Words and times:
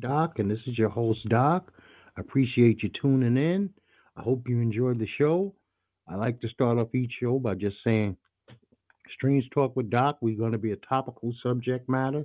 Doc, 0.00 0.38
and 0.38 0.50
this 0.50 0.60
is 0.66 0.78
your 0.78 0.88
host, 0.88 1.28
Doc. 1.28 1.72
I 2.16 2.20
appreciate 2.20 2.82
you 2.82 2.90
tuning 3.00 3.36
in. 3.36 3.70
I 4.16 4.22
hope 4.22 4.48
you 4.48 4.60
enjoyed 4.60 4.98
the 4.98 5.06
show. 5.18 5.54
I 6.08 6.16
like 6.16 6.40
to 6.40 6.48
start 6.48 6.78
off 6.78 6.94
each 6.94 7.12
show 7.20 7.38
by 7.38 7.54
just 7.54 7.76
saying, 7.84 8.16
Strange 9.14 9.48
Talk 9.50 9.76
with 9.76 9.90
Doc, 9.90 10.18
we're 10.20 10.36
going 10.36 10.52
to 10.52 10.58
be 10.58 10.72
a 10.72 10.76
topical 10.76 11.34
subject 11.42 11.88
matter 11.88 12.24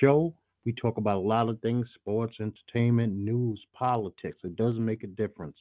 show. 0.00 0.34
We 0.64 0.72
talk 0.72 0.98
about 0.98 1.18
a 1.18 1.26
lot 1.26 1.48
of 1.48 1.60
things 1.60 1.86
sports, 1.94 2.36
entertainment, 2.40 3.14
news, 3.14 3.60
politics. 3.72 4.38
It 4.44 4.56
doesn't 4.56 4.84
make 4.84 5.04
a 5.04 5.08
difference. 5.08 5.56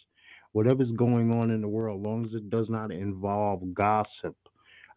Whatever's 0.51 0.91
going 0.97 1.31
on 1.31 1.51
in 1.51 1.61
the 1.61 1.67
world, 1.67 2.01
as 2.01 2.05
long 2.05 2.25
as 2.25 2.33
it 2.33 2.49
does 2.49 2.67
not 2.69 2.91
involve 2.91 3.73
gossip. 3.73 4.35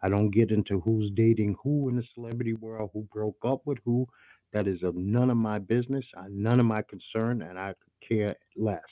I 0.03 0.09
don't 0.09 0.31
get 0.31 0.51
into 0.51 0.81
who's 0.81 1.11
dating 1.15 1.57
who 1.63 1.89
in 1.89 1.97
the 1.97 2.05
celebrity 2.15 2.55
world, 2.55 2.91
who 2.93 3.03
broke 3.13 3.39
up 3.45 3.63
with 3.67 3.79
who. 3.85 4.09
That 4.53 4.67
is 4.67 4.83
of 4.83 4.97
none 4.97 5.31
of 5.31 5.37
my 5.37 5.59
business, 5.59 6.05
uh, 6.17 6.25
none 6.31 6.61
of 6.61 6.67
my 6.67 6.83
concern, 6.83 7.43
and 7.43 7.59
I 7.59 7.75
care 8.07 8.37
less. 8.57 8.83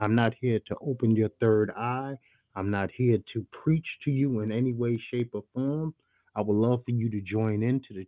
I'm 0.00 0.14
not 0.14 0.34
here 0.40 0.60
to 0.68 0.76
open 0.80 1.16
your 1.16 1.30
third 1.40 1.70
eye. 1.76 2.14
I'm 2.56 2.70
not 2.70 2.90
here 2.96 3.18
to 3.32 3.46
preach 3.64 3.86
to 4.04 4.10
you 4.10 4.40
in 4.40 4.52
any 4.52 4.72
way, 4.72 5.00
shape, 5.10 5.30
or 5.34 5.44
form. 5.54 5.94
I 6.36 6.42
would 6.42 6.56
love 6.56 6.82
for 6.84 6.92
you 6.92 7.10
to 7.10 7.20
join 7.20 7.62
into 7.62 7.94
the 7.94 8.06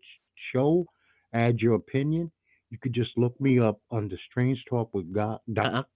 show, 0.53 0.87
add 1.33 1.59
your 1.61 1.75
opinion. 1.75 2.31
You 2.71 2.79
could 2.79 2.93
just 2.93 3.11
look 3.17 3.41
me 3.41 3.59
up 3.59 3.81
under 3.91 4.17
Strange 4.31 4.65
Talk 4.69 4.93
with 4.95 5.13
God, 5.13 5.41
Doc 5.53 5.89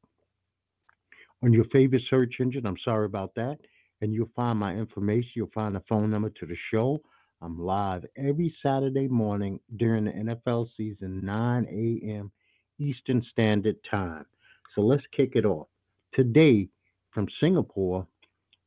on 1.42 1.52
your 1.52 1.64
favorite 1.72 2.02
search 2.10 2.34
engine. 2.40 2.66
I'm 2.66 2.76
sorry 2.84 3.06
about 3.06 3.34
that. 3.36 3.58
And 4.00 4.12
you'll 4.12 4.30
find 4.36 4.58
my 4.58 4.74
information. 4.74 5.30
You'll 5.34 5.50
find 5.54 5.74
the 5.74 5.82
phone 5.88 6.10
number 6.10 6.30
to 6.30 6.46
the 6.46 6.56
show. 6.70 7.00
I'm 7.42 7.58
live 7.58 8.04
every 8.18 8.54
Saturday 8.62 9.08
morning 9.08 9.60
during 9.78 10.04
the 10.04 10.10
NFL 10.10 10.68
season, 10.76 11.24
9 11.24 11.66
a.m. 11.70 12.30
Eastern 12.78 13.24
Standard 13.32 13.76
Time. 13.90 14.26
So 14.74 14.82
let's 14.82 15.02
kick 15.16 15.32
it 15.36 15.46
off. 15.46 15.68
Today, 16.12 16.68
from 17.12 17.28
Singapore, 17.40 18.06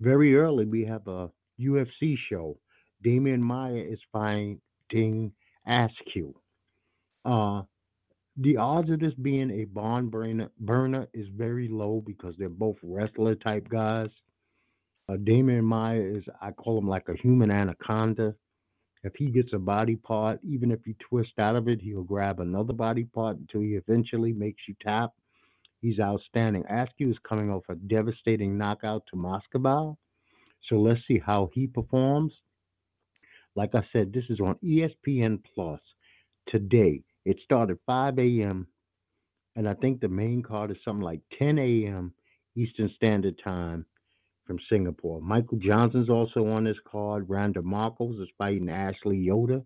very 0.02 0.36
early, 0.36 0.66
we 0.66 0.84
have 0.86 1.08
a 1.08 1.30
UFC 1.62 2.18
show. 2.30 2.58
Demian 3.06 3.42
Maia 3.42 3.75
is 3.75 4.00
fighting 4.12 5.31
Askren. 5.68 6.34
Uh, 7.24 7.62
the 8.38 8.58
odds 8.58 8.90
of 8.90 9.00
this 9.00 9.14
being 9.22 9.52
a 9.52 9.66
barn 9.66 10.09
burner, 10.09 10.50
burner 10.59 11.08
is 11.14 11.28
very 11.38 11.68
low 11.68 12.02
because 12.03 12.34
they're 12.40 12.50
both 12.50 12.78
wrestler 12.81 13.36
type 13.36 13.70
guys. 13.70 14.09
Uh, 15.08 15.18
Demian 15.18 15.64
Maia 15.64 16.02
is, 16.02 16.24
I 16.42 16.50
call 16.50 16.80
him 16.80 16.88
like 16.88 17.08
a 17.08 17.14
human 17.22 17.52
anaconda. 17.52 18.34
If 19.03 19.16
he 19.18 19.25
gets 19.25 19.52
a 19.53 19.59
body 19.59 19.97
part, 19.97 20.40
even 20.44 20.72
if 20.72 20.88
you 20.88 20.96
twist 21.09 21.34
out 21.38 21.56
of 21.56 21.68
it, 21.68 21.81
he'll 21.81 22.03
grab 22.03 22.40
another 22.40 22.74
body 22.74 23.03
part 23.03 23.38
until 23.38 23.62
he 23.62 23.74
eventually 23.74 24.31
makes 24.31 24.62
you 24.68 24.75
tap. 24.81 25.12
He's 25.81 26.00
outstanding. 26.00 26.64
Askren 26.72 27.12
is 27.12 27.18
coming 27.28 27.50
off 27.50 27.64
a 27.68 27.75
devastating 27.75 28.58
knockout 28.58 29.03
to 29.09 29.18
Moscow. 29.18 29.97
So 30.69 30.75
let's 30.75 31.02
see 31.08 31.19
how 31.19 31.50
he 31.53 31.68
performs. 31.68 32.31
Like 33.56 33.75
I 33.75 33.86
said, 33.91 34.14
this 34.14 34.24
is 34.30 34.40
on 34.40 34.56
ESPN 34.64 35.44
Plus 35.53 35.81
today. 36.47 37.02
It 37.25 37.38
started 37.44 37.78
5 37.85 38.18
a.m. 38.20 38.68
and 39.58 39.68
I 39.68 39.74
think 39.74 40.00
the 40.00 40.08
main 40.08 40.41
card 40.41 40.72
is 40.72 40.78
something 40.85 41.03
like 41.03 41.20
10 41.38 41.59
a.m. 41.59 42.14
Eastern 42.56 42.90
Standard 42.96 43.40
Time 43.44 43.85
from 44.46 44.59
Singapore. 44.70 45.22
Michael 45.22 45.58
Johnson's 45.59 46.09
also 46.09 46.48
on 46.48 46.66
this 46.66 46.78
card. 46.90 47.30
Randa 47.30 47.62
Markos 47.62 48.22
is 48.22 48.30
fighting 48.38 48.70
Ashley 48.70 49.18
Yoder. 49.18 49.62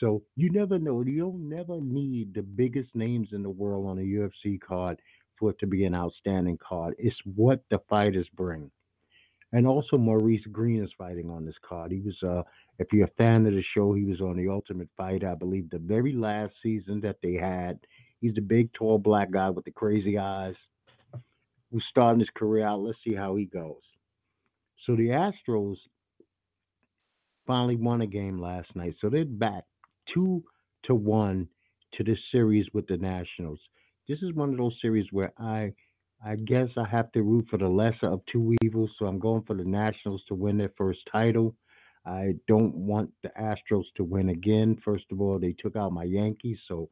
So 0.00 0.22
you 0.36 0.50
never 0.50 0.78
know. 0.78 1.02
You'll 1.02 1.38
never 1.38 1.80
need 1.80 2.34
the 2.34 2.42
biggest 2.42 2.94
names 2.94 3.28
in 3.32 3.42
the 3.42 3.50
world 3.50 3.86
on 3.86 3.98
a 3.98 4.02
UFC 4.02 4.60
card 4.60 5.00
for 5.38 5.50
it 5.50 5.58
to 5.60 5.66
be 5.66 5.84
an 5.84 5.94
outstanding 5.94 6.58
card. 6.66 6.94
It's 6.98 7.16
what 7.34 7.62
the 7.70 7.78
fighters 7.88 8.28
bring. 8.36 8.70
And 9.52 9.66
also 9.66 9.96
Maurice 9.96 10.44
Greene 10.52 10.84
is 10.84 10.90
fighting 10.98 11.30
on 11.30 11.46
this 11.46 11.54
card. 11.66 11.92
He 11.92 12.00
was 12.00 12.16
uh 12.22 12.42
if 12.78 12.88
you're 12.92 13.06
a 13.06 13.10
fan 13.16 13.46
of 13.46 13.54
the 13.54 13.64
show, 13.74 13.94
he 13.94 14.04
was 14.04 14.20
on 14.20 14.36
the 14.36 14.48
Ultimate 14.48 14.88
Fighter, 14.98 15.30
I 15.30 15.34
believe 15.34 15.70
the 15.70 15.78
very 15.78 16.12
last 16.12 16.52
season 16.62 17.00
that 17.02 17.16
they 17.22 17.34
had. 17.34 17.78
He's 18.20 18.34
the 18.34 18.42
big 18.42 18.72
tall 18.74 18.98
black 18.98 19.30
guy 19.30 19.48
with 19.50 19.64
the 19.64 19.70
crazy 19.70 20.18
eyes 20.18 20.54
who's 21.70 21.84
starting 21.90 22.20
his 22.20 22.28
career 22.36 22.66
out. 22.66 22.80
Let's 22.80 22.98
see 23.04 23.14
how 23.14 23.36
he 23.36 23.46
goes. 23.46 23.85
So 24.86 24.94
the 24.94 25.08
Astros 25.08 25.76
finally 27.44 27.74
won 27.74 28.02
a 28.02 28.06
game 28.06 28.40
last 28.40 28.68
night. 28.76 28.94
So 29.00 29.10
they're 29.10 29.24
back 29.24 29.64
two 30.14 30.44
to 30.84 30.94
one 30.94 31.48
to 31.94 32.04
this 32.04 32.18
series 32.30 32.66
with 32.72 32.86
the 32.86 32.96
Nationals. 32.96 33.58
This 34.08 34.18
is 34.22 34.32
one 34.34 34.50
of 34.50 34.58
those 34.58 34.76
series 34.80 35.06
where 35.10 35.32
I 35.38 35.72
I 36.24 36.36
guess 36.36 36.68
I 36.76 36.88
have 36.88 37.10
to 37.12 37.22
root 37.22 37.46
for 37.50 37.58
the 37.58 37.68
lesser 37.68 38.06
of 38.06 38.20
two 38.32 38.54
evils. 38.62 38.90
So 38.98 39.06
I'm 39.06 39.18
going 39.18 39.42
for 39.42 39.56
the 39.56 39.64
Nationals 39.64 40.22
to 40.28 40.34
win 40.34 40.56
their 40.56 40.72
first 40.78 41.00
title. 41.10 41.56
I 42.06 42.34
don't 42.46 42.74
want 42.74 43.10
the 43.24 43.30
Astros 43.30 43.84
to 43.96 44.04
win 44.04 44.28
again. 44.28 44.80
First 44.84 45.06
of 45.10 45.20
all, 45.20 45.40
they 45.40 45.52
took 45.58 45.74
out 45.74 45.92
my 45.92 46.04
Yankees, 46.04 46.58
so 46.68 46.88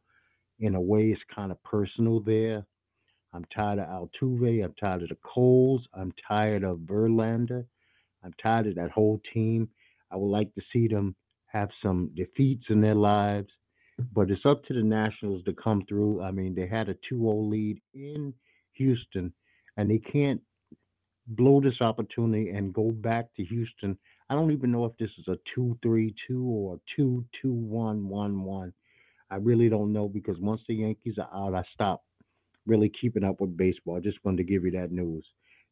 in 0.59 0.75
a 0.75 0.81
way 0.81 1.12
it's 1.12 1.22
kind 1.34 1.53
of 1.53 1.62
personal 1.62 2.21
there. 2.21 2.66
I'm 3.32 3.44
tired 3.55 3.78
of 3.78 3.88
Altuve. 3.88 4.65
I'm 4.65 4.75
tired 4.75 5.05
of 5.05 5.09
the 5.11 5.19
Coles. 5.25 5.87
I'm 5.94 6.12
tired 6.28 6.65
of 6.65 6.78
Verlander. 6.78 7.65
I'm 8.24 8.34
tired 8.42 8.66
of 8.66 8.74
that 8.76 8.90
whole 8.90 9.20
team. 9.32 9.68
I 10.10 10.16
would 10.16 10.30
like 10.30 10.54
to 10.54 10.62
see 10.72 10.88
them 10.88 11.14
have 11.46 11.68
some 11.82 12.10
defeats 12.16 12.64
in 12.70 12.80
their 12.80 12.94
lives, 12.94 13.48
but 14.12 14.30
it's 14.30 14.44
up 14.46 14.64
to 14.64 14.74
the 14.74 14.82
Nationals 14.82 15.44
to 15.44 15.52
come 15.52 15.84
through. 15.88 16.22
I 16.22 16.30
mean, 16.30 16.54
they 16.54 16.66
had 16.66 16.88
a 16.88 16.94
2 17.08 17.18
0 17.18 17.48
lead 17.50 17.80
in 17.92 18.34
Houston, 18.72 19.32
and 19.76 19.90
they 19.90 19.98
can't 19.98 20.40
blow 21.26 21.60
this 21.60 21.80
opportunity 21.80 22.50
and 22.50 22.74
go 22.74 22.90
back 22.90 23.26
to 23.36 23.44
Houston. 23.44 23.96
I 24.28 24.34
don't 24.34 24.52
even 24.52 24.72
know 24.72 24.84
if 24.84 24.96
this 24.99 25.10
is 25.19 25.28
a 25.28 25.38
2 25.54 25.78
3 25.82 26.14
2 26.28 26.44
or 26.44 26.81
2 26.96 27.25
2 27.43 27.52
1 27.52 28.08
1 28.08 28.43
1. 28.44 28.72
I 29.31 29.37
really 29.37 29.69
don't 29.69 29.93
know 29.93 30.08
because 30.08 30.38
once 30.38 30.60
the 30.69 30.75
Yankees 30.75 31.19
are 31.19 31.31
out, 31.34 31.54
I 31.54 31.64
stop 31.72 32.02
really 32.66 32.90
keeping 33.00 33.25
up 33.25 33.40
with 33.40 33.56
baseball. 33.56 33.96
I 33.96 34.00
just 34.00 34.19
wanted 34.25 34.38
to 34.38 34.44
give 34.44 34.64
you 34.64 34.70
that 34.72 34.93
news. 34.93 35.26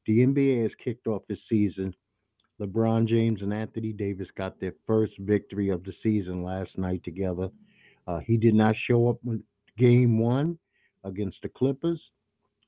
The 0.06 0.18
NBA 0.18 0.62
has 0.62 0.72
kicked 0.82 1.06
off 1.06 1.22
this 1.28 1.38
season. 1.48 1.94
LeBron 2.62 3.08
James 3.08 3.42
and 3.42 3.52
Anthony 3.52 3.92
Davis 3.92 4.28
got 4.36 4.60
their 4.60 4.74
first 4.86 5.12
victory 5.18 5.70
of 5.70 5.82
the 5.82 5.92
season 6.00 6.44
last 6.44 6.70
night 6.78 7.02
together. 7.02 7.48
Uh, 8.06 8.20
he 8.20 8.36
did 8.36 8.54
not 8.54 8.76
show 8.88 9.08
up 9.08 9.18
in 9.26 9.42
game 9.76 10.18
one 10.20 10.56
against 11.02 11.38
the 11.42 11.48
Clippers, 11.48 12.00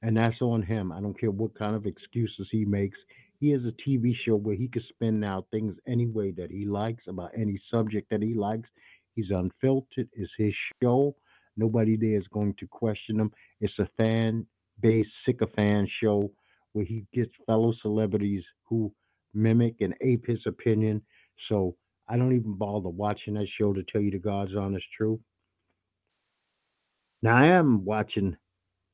and 0.03 0.17
that's 0.17 0.41
on 0.43 0.63
him. 0.63 0.91
I 0.91 1.01
don't 1.01 1.19
care 1.19 1.31
what 1.31 1.57
kind 1.57 1.77
of 1.77 1.87
excuses 1.87 2.49
he 2.51 2.65
makes. 2.65 2.99
He 3.39 3.51
has 3.51 3.61
a 3.63 3.89
TV 3.89 4.15
show 4.27 4.35
where 4.35 4.57
he 4.57 4.67
can 4.67 4.83
spin 4.89 5.23
out 5.23 5.47
things 5.53 5.77
any 5.87 6.07
way 6.07 6.33
that 6.33 6.51
he 6.51 6.65
likes 6.65 7.05
about 7.07 7.31
any 7.37 7.61
subject 7.71 8.11
that 8.11 8.23
he 8.23 8.35
likes. 8.35 8.69
He's 9.15 9.31
unfiltered. 9.31 10.09
It's 10.15 10.33
his 10.37 10.55
show. 10.83 11.15
Nobody 11.57 11.97
there 11.97 12.19
is 12.19 12.27
going 12.33 12.55
to 12.59 12.67
question 12.67 13.21
him. 13.21 13.31
It's 13.61 13.79
a 13.79 13.89
fan 13.97 14.45
based 14.81 15.11
sycophant 15.25 15.89
show 16.03 16.33
where 16.73 16.85
he 16.85 17.05
gets 17.15 17.31
fellow 17.47 17.73
celebrities 17.81 18.43
who 18.65 18.93
mimic 19.35 19.77
and 19.81 19.95
ape 20.01 20.27
his 20.27 20.41
opinion. 20.47 21.03
So 21.49 21.77
I 22.09 22.17
don't 22.17 22.35
even 22.35 22.55
bother 22.55 22.89
watching 22.89 23.35
that 23.35 23.47
show 23.59 23.73
to 23.73 23.83
tell 23.85 24.01
you 24.01 24.11
the 24.11 24.19
God's 24.19 24.55
honest 24.57 24.87
truth. 24.97 25.21
Now 27.23 27.37
I 27.37 27.47
am 27.47 27.85
watching 27.85 28.37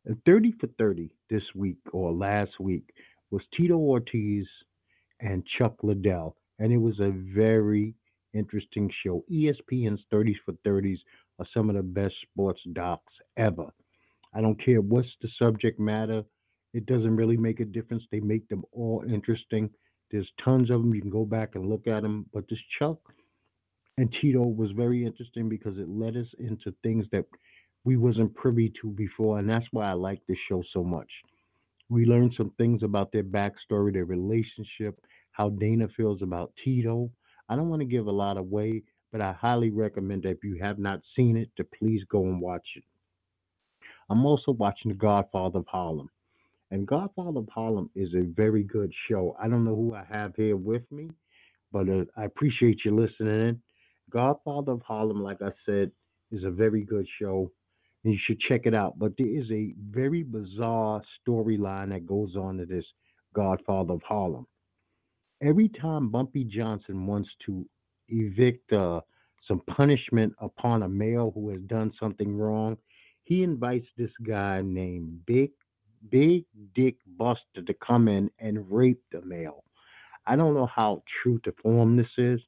uh, 0.09 0.15
30 0.25 0.55
for 0.61 0.69
30 0.79 1.11
this 1.29 1.43
week 1.55 1.79
or 1.93 2.13
last 2.13 2.53
week 2.61 2.85
was 3.31 3.43
Tito 3.57 3.77
Ortiz 3.77 4.47
and 5.21 5.45
Chuck 5.59 5.75
Liddell. 5.83 6.37
And 6.59 6.73
it 6.73 6.79
was 6.79 6.99
a 7.01 7.11
very 7.35 7.95
interesting 8.35 8.91
show. 9.05 9.25
ESPN's 9.31 10.03
30s 10.13 10.37
for 10.45 10.53
30s 10.67 10.99
are 11.39 11.47
some 11.55 11.71
of 11.71 11.77
the 11.77 11.83
best 11.83 12.15
sports 12.31 12.61
docs 12.73 13.13
ever. 13.37 13.67
I 14.35 14.41
don't 14.41 14.63
care 14.63 14.81
what's 14.81 15.09
the 15.23 15.29
subject 15.39 15.81
matter, 15.81 16.23
it 16.73 16.87
doesn't 16.87 17.17
really 17.17 17.37
make 17.37 17.61
a 17.61 17.65
difference. 17.65 18.05
They 18.11 18.21
make 18.21 18.49
them 18.49 18.63
all 18.73 19.03
interesting. 19.09 19.71
There's 20.11 20.31
tons 20.45 20.71
of 20.71 20.81
them. 20.81 20.95
You 20.95 21.01
can 21.01 21.11
go 21.11 21.25
back 21.25 21.55
and 21.55 21.69
look 21.69 21.87
at 21.87 22.03
them. 22.03 22.27
But 22.33 22.49
this 22.49 22.59
Chuck 22.79 22.99
and 23.99 24.13
Tito 24.21 24.43
was 24.43 24.71
very 24.73 25.05
interesting 25.05 25.49
because 25.49 25.79
it 25.79 25.89
led 25.89 26.17
us 26.17 26.27
into 26.39 26.75
things 26.83 27.07
that 27.13 27.25
we 27.85 27.97
wasn't 27.97 28.35
privy 28.35 28.73
to 28.83 28.89
before, 28.91 29.39
and 29.39 29.49
that's 29.49 29.67
why 29.73 29.89
I 29.89 29.95
like 29.95 30.21
this 30.27 30.39
show 30.49 30.63
so 30.73 30.85
much. 30.85 31.11
We 31.89 32.05
learned 32.05 32.35
some 32.37 32.53
things 32.59 32.83
about 32.83 33.11
their 33.13 33.25
backstory, 33.25 33.93
their 33.93 34.05
relationship, 34.05 35.01
how 35.33 35.51
Dana 35.51 35.89
feels 35.97 36.23
about 36.23 36.53
Tito. 36.65 37.11
I 37.49 37.57
don't 37.57 37.69
want 37.69 37.81
to 37.81 37.87
give 37.87 38.07
a 38.07 38.13
lot 38.13 38.37
away, 38.37 38.83
but 39.13 39.21
I 39.21 39.33
highly 39.33 39.71
recommend 39.71 40.23
that 40.23 40.31
if 40.31 40.45
you 40.45 40.59
have 40.63 40.79
not 40.79 41.01
seen 41.17 41.37
it, 41.37 41.51
to 41.57 41.65
please 41.65 42.03
go 42.11 42.23
and 42.25 42.41
watch 42.41 42.67
it. 42.77 42.85
I'm 44.09 44.27
also 44.27 44.53
watching 44.53 44.91
The 44.91 44.97
Godfather 44.97 45.61
of 45.61 45.67
Harlem. 45.69 46.11
And 46.71 46.87
Godfather 46.87 47.41
of 47.41 47.49
Harlem 47.53 47.91
is 47.95 48.15
a 48.15 48.23
very 48.23 48.63
good 48.63 48.93
show. 49.09 49.37
I 49.43 49.49
don't 49.49 49.65
know 49.65 49.75
who 49.75 49.95
I 49.95 50.05
have 50.13 50.35
here 50.37 50.57
with 50.57 50.83
me, 50.93 51.11
but 51.73 51.89
uh, 51.89 52.05
I 52.17 52.25
appreciate 52.25 52.85
you 52.85 52.95
listening 52.95 53.49
in. 53.49 53.63
Godfather 54.11 54.73
of 54.73 54.83
Harlem, 54.83 55.23
like 55.23 55.43
I 55.43 55.51
said, 55.67 55.91
is 56.31 56.45
a 56.45 56.51
very 56.51 56.83
good 56.83 57.07
show, 57.21 57.51
and 58.05 58.13
you 58.13 58.19
should 58.25 58.41
check 58.41 58.63
it 58.67 58.75
out. 58.75 58.99
But 58.99 59.13
there 59.19 59.27
is 59.27 59.51
a 59.51 59.75
very 59.91 60.23
bizarre 60.23 61.03
storyline 61.27 61.91
that 61.91 62.07
goes 62.07 62.37
on 62.37 62.59
to 62.59 62.67
this 62.67 62.85
Godfather 63.35 63.95
of 63.95 64.03
Harlem. 64.03 64.47
Every 65.43 65.69
time 65.69 66.11
Bumpy 66.11 66.45
Johnson 66.45 67.07
wants 67.07 67.31
to 67.47 67.65
evict 68.09 68.73
uh, 68.73 69.01
some 69.49 69.61
punishment 69.61 70.35
upon 70.41 70.83
a 70.83 70.89
male 70.89 71.33
who 71.35 71.51
has 71.51 71.61
done 71.63 71.93
something 71.99 72.37
wrong, 72.37 72.77
he 73.25 73.43
invites 73.43 73.87
this 73.97 74.11
guy 74.27 74.61
named 74.63 75.25
Big 75.27 75.51
Big 76.09 76.45
Dick 76.75 76.97
Buster 77.07 77.63
to 77.67 77.75
come 77.75 78.09
in 78.09 78.31
and 78.39 78.71
rape 78.71 79.03
the 79.13 79.23
male. 79.23 79.65
I 80.27 80.37
don't 80.37 80.55
know 80.55 80.67
how 80.67 81.03
true 81.23 81.39
to 81.45 81.53
form 81.63 81.97
this 81.97 82.11
is. 82.17 82.41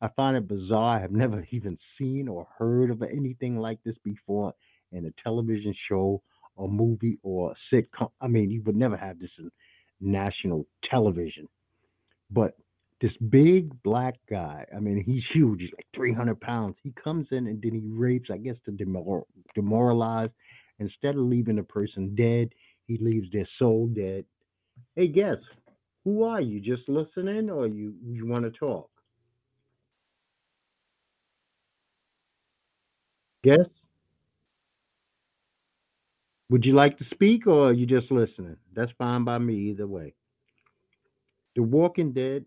I 0.00 0.08
find 0.16 0.36
it 0.36 0.48
bizarre. 0.48 0.96
I 0.96 1.00
have 1.00 1.12
never 1.12 1.46
even 1.50 1.78
seen 1.98 2.28
or 2.28 2.46
heard 2.58 2.90
of 2.90 3.02
anything 3.02 3.58
like 3.58 3.78
this 3.84 3.96
before 4.04 4.54
in 4.90 5.06
a 5.06 5.22
television 5.22 5.74
show 5.88 6.22
or 6.56 6.68
movie 6.68 7.18
or 7.22 7.54
sitcom. 7.72 8.10
I 8.20 8.28
mean, 8.28 8.50
you 8.50 8.62
would 8.62 8.76
never 8.76 8.96
have 8.96 9.18
this 9.18 9.30
in 9.38 9.50
national 10.00 10.66
television. 10.82 11.48
But 12.30 12.56
this 13.00 13.12
big 13.30 13.82
black 13.82 14.16
guy, 14.28 14.64
I 14.74 14.80
mean, 14.80 15.02
he's 15.02 15.24
huge. 15.32 15.60
He's 15.60 15.72
like 15.76 15.86
300 15.94 16.40
pounds. 16.40 16.76
He 16.82 16.92
comes 16.92 17.26
in 17.30 17.46
and 17.46 17.60
then 17.62 17.72
he 17.72 17.82
rapes, 17.84 18.30
I 18.30 18.36
guess, 18.38 18.56
to 18.64 19.24
demoralize. 19.54 20.30
Instead 20.78 21.14
of 21.14 21.22
leaving 21.22 21.56
the 21.56 21.62
person 21.62 22.14
dead, 22.16 22.48
he 22.86 22.98
leaves 22.98 23.28
their 23.32 23.48
soul 23.58 23.88
dead. 23.88 24.24
Hey, 24.96 25.08
guess 25.08 25.38
who 26.04 26.24
are 26.24 26.40
you? 26.40 26.60
Just 26.60 26.88
listening, 26.88 27.50
or 27.50 27.66
you 27.66 27.94
you 28.04 28.26
want 28.26 28.44
to 28.44 28.50
talk? 28.52 28.90
Guess. 33.44 33.66
Would 36.50 36.64
you 36.64 36.74
like 36.74 36.98
to 36.98 37.04
speak, 37.14 37.46
or 37.46 37.68
are 37.70 37.72
you 37.74 37.86
just 37.86 38.10
listening? 38.12 38.56
That's 38.74 38.92
fine 38.98 39.24
by 39.24 39.38
me 39.38 39.54
either 39.70 39.86
way. 39.86 40.14
The 41.56 41.62
Walking 41.62 42.12
Dead. 42.12 42.44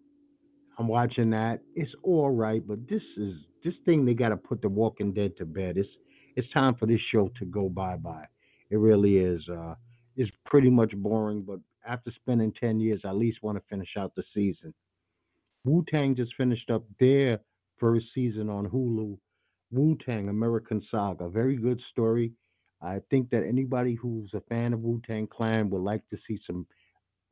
I'm 0.80 0.88
watching 0.88 1.30
that. 1.32 1.62
It's 1.76 1.92
all 2.04 2.32
right, 2.32 2.66
but 2.66 2.88
this 2.90 3.04
is 3.18 3.36
this 3.64 3.74
thing 3.86 4.06
they 4.06 4.14
got 4.14 4.30
to 4.30 4.38
put 4.38 4.62
The 4.62 4.70
Walking 4.70 5.14
Dead 5.14 5.38
to 5.38 5.46
bed. 5.46 5.78
It's 5.78 5.90
it's 6.36 6.52
time 6.54 6.76
for 6.76 6.86
this 6.86 7.02
show 7.12 7.32
to 7.40 7.46
go 7.46 7.70
bye 7.70 7.98
bye. 7.98 8.28
It 8.72 8.78
really 8.78 9.18
is. 9.18 9.42
Uh, 9.50 9.76
it's 10.16 10.32
pretty 10.46 10.70
much 10.70 10.96
boring, 10.96 11.42
but 11.42 11.60
after 11.88 12.12
spending 12.16 12.54
10 12.60 12.80
years, 12.80 13.02
I 13.04 13.10
at 13.10 13.18
least 13.18 13.44
want 13.44 13.58
to 13.58 13.64
finish 13.70 13.90
out 13.98 14.14
the 14.16 14.24
season. 14.34 14.74
Wu 15.66 15.84
Tang 15.90 16.16
just 16.16 16.36
finished 16.36 16.70
up 16.70 16.84
their 17.00 17.40
first 17.80 18.06
season 18.14 18.50
on 18.50 18.68
Hulu. 18.70 19.18
Wu 19.72 19.98
Tang 20.06 20.30
American 20.30 20.82
Saga. 20.90 21.28
Very 21.28 21.56
good 21.58 21.82
story. 21.92 22.32
I 22.82 23.02
think 23.10 23.30
that 23.32 23.44
anybody 23.44 23.96
who's 23.96 24.32
a 24.34 24.42
fan 24.42 24.74
of 24.74 24.82
Wu 24.82 25.02
Tang 25.08 25.28
Clan 25.28 25.70
would 25.72 25.82
like 25.82 26.08
to 26.10 26.18
see 26.28 26.40
some 26.46 26.68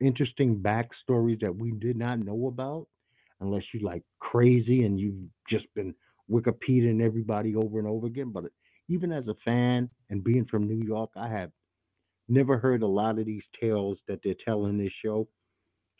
interesting 0.00 0.56
backstories 0.56 1.40
that 1.40 1.54
we 1.54 1.72
did 1.72 1.96
not 1.96 2.18
know 2.18 2.48
about, 2.48 2.88
unless 3.40 3.62
you 3.72 3.80
like 3.80 4.02
crazy 4.18 4.84
and 4.84 4.98
you've 4.98 5.28
just 5.48 5.66
been 5.74 5.94
Wikipediaing 6.30 7.02
everybody 7.02 7.54
over 7.54 7.78
and 7.78 7.86
over 7.86 8.06
again. 8.06 8.30
But 8.30 8.44
even 8.88 9.12
as 9.12 9.28
a 9.28 9.34
fan 9.44 9.88
and 10.10 10.24
being 10.24 10.46
from 10.46 10.66
New 10.66 10.84
York, 10.84 11.10
I 11.16 11.28
have 11.28 11.50
never 12.28 12.58
heard 12.58 12.82
a 12.82 12.86
lot 12.86 13.18
of 13.18 13.26
these 13.26 13.42
tales 13.60 13.98
that 14.08 14.20
they're 14.22 14.34
telling 14.44 14.78
this 14.78 14.92
show. 15.04 15.28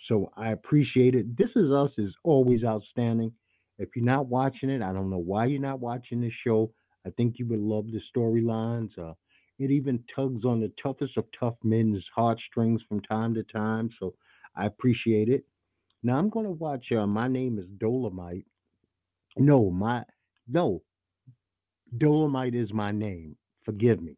So 0.08 0.30
I 0.36 0.50
appreciate 0.50 1.14
it. 1.14 1.36
This 1.36 1.50
Is 1.56 1.70
Us 1.70 1.90
is 1.98 2.14
always 2.24 2.64
outstanding. 2.64 3.32
If 3.78 3.90
you're 3.96 4.04
not 4.04 4.26
watching 4.26 4.70
it, 4.70 4.82
I 4.82 4.92
don't 4.92 5.10
know 5.10 5.18
why 5.18 5.46
you're 5.46 5.60
not 5.60 5.80
watching 5.80 6.20
this 6.20 6.32
show. 6.44 6.70
I 7.06 7.10
think 7.10 7.38
you 7.38 7.46
would 7.46 7.60
love 7.60 7.86
the 7.86 8.00
storylines. 8.14 8.96
Uh, 8.98 9.14
it 9.58 9.70
even 9.70 10.04
tugs 10.14 10.44
on 10.44 10.60
the 10.60 10.72
toughest 10.82 11.16
of 11.16 11.24
tough 11.38 11.54
men's 11.62 12.04
heartstrings 12.14 12.82
from 12.88 13.00
time 13.00 13.34
to 13.34 13.42
time. 13.44 13.90
So 13.98 14.14
I 14.56 14.66
appreciate 14.66 15.28
it. 15.28 15.44
Now 16.02 16.18
I'm 16.18 16.28
going 16.28 16.46
to 16.46 16.52
watch. 16.52 16.86
Uh, 16.92 17.06
my 17.06 17.28
name 17.28 17.58
is 17.58 17.66
Dolomite. 17.78 18.46
No, 19.36 19.70
my 19.70 20.04
no, 20.46 20.82
Dolomite 21.96 22.54
is 22.54 22.72
my 22.72 22.92
name. 22.92 23.36
Forgive 23.64 24.02
me. 24.02 24.16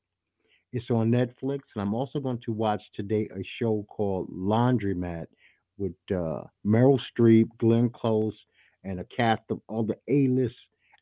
It's 0.77 0.91
on 0.91 1.11
Netflix, 1.11 1.61
and 1.75 1.81
I'm 1.81 1.95
also 1.95 2.21
going 2.21 2.39
to 2.45 2.53
watch 2.53 2.83
today 2.95 3.31
a 3.35 3.43
show 3.59 3.87
called 3.89 4.29
Laundromat 4.31 5.25
with 5.79 5.95
uh, 6.11 6.43
Meryl 6.67 6.99
Streep, 7.19 7.49
Glenn 7.59 7.89
Close, 7.89 8.35
and 8.85 9.01
a 9.01 9.05
cast 9.05 9.41
of 9.49 9.63
all 9.69 9.85
the 9.85 9.97
A-list 10.07 10.55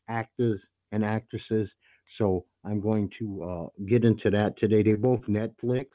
actors 0.07 0.61
and 0.93 1.03
actresses. 1.03 1.67
So 2.17 2.45
I'm 2.63 2.79
going 2.79 3.09
to 3.19 3.43
uh, 3.43 3.83
get 3.85 4.05
into 4.05 4.29
that 4.29 4.57
today. 4.57 4.81
They're 4.81 4.95
both 4.95 5.23
Netflix. 5.27 5.87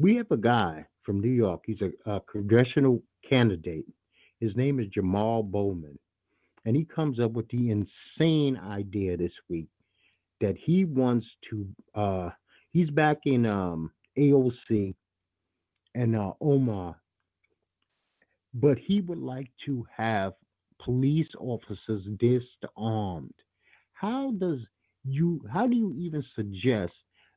We 0.00 0.16
have 0.16 0.30
a 0.30 0.38
guy 0.38 0.86
from 1.04 1.20
New 1.20 1.28
York. 1.28 1.64
He's 1.66 1.82
a, 1.82 2.10
a 2.10 2.22
congressional 2.22 3.02
candidate. 3.28 3.84
His 4.40 4.56
name 4.56 4.80
is 4.80 4.86
Jamaal 4.96 5.44
Bowman. 5.44 5.98
And 6.64 6.74
he 6.74 6.86
comes 6.86 7.20
up 7.20 7.32
with 7.32 7.48
the 7.50 7.70
insane 7.70 8.56
idea 8.56 9.18
this 9.18 9.32
week 9.50 9.68
that 10.40 10.56
he 10.58 10.84
wants 10.84 11.26
to 11.50 11.66
uh 11.94 12.30
he's 12.72 12.90
back 12.90 13.18
in 13.24 13.46
um 13.46 13.92
AOC 14.18 14.94
and 15.94 16.16
uh 16.16 16.32
Omar 16.40 16.96
but 18.54 18.78
he 18.78 19.00
would 19.02 19.18
like 19.18 19.50
to 19.66 19.86
have 19.96 20.34
police 20.84 21.28
officers 21.38 22.04
disarmed. 22.18 23.34
How 23.92 24.32
does 24.38 24.60
you 25.04 25.40
how 25.52 25.66
do 25.66 25.76
you 25.76 25.94
even 25.98 26.24
suggest 26.34 26.92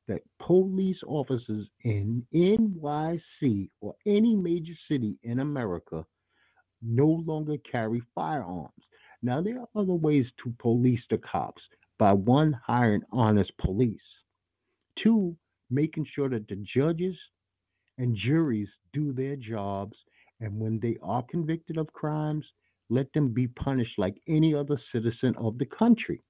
that 0.08 0.22
police 0.46 0.98
officers 1.08 1.68
in 1.84 2.26
NYC 2.34 3.70
or 3.82 3.96
any 4.06 4.36
major 4.36 4.74
city 4.90 5.18
in 5.24 5.40
America 5.40 6.06
no 6.82 7.08
longer 7.26 7.58
carry 7.72 8.02
firearms? 8.16 8.74
Now 9.22 9.42
there 9.42 9.60
are 9.60 9.70
other 9.82 9.94
ways 9.94 10.26
to 10.44 10.54
police 10.60 11.02
the 11.10 11.20
cops 11.20 11.62
by 12.02 12.14
one, 12.14 12.60
hiring 12.66 13.04
honest 13.12 13.52
police, 13.60 14.02
two, 15.04 15.38
making 15.70 16.04
sure 16.16 16.30
that 16.30 16.48
the 16.48 16.56
judges 16.56 17.16
and 18.00 18.18
juries 18.18 18.70
do 18.92 19.14
their 19.14 19.36
jobs, 19.36 19.96
and 20.40 20.60
when 20.60 20.80
they 20.80 20.98
are 21.04 21.22
convicted 21.30 21.78
of 21.78 21.94
crimes, 21.94 22.44
let 22.90 23.14
them 23.14 23.28
be 23.28 23.48
punished 23.48 24.00
like 24.00 24.16
any 24.28 24.52
other 24.52 24.82
citizen 24.92 25.36
of 25.38 25.60
the 25.60 25.66
country. 25.68 26.24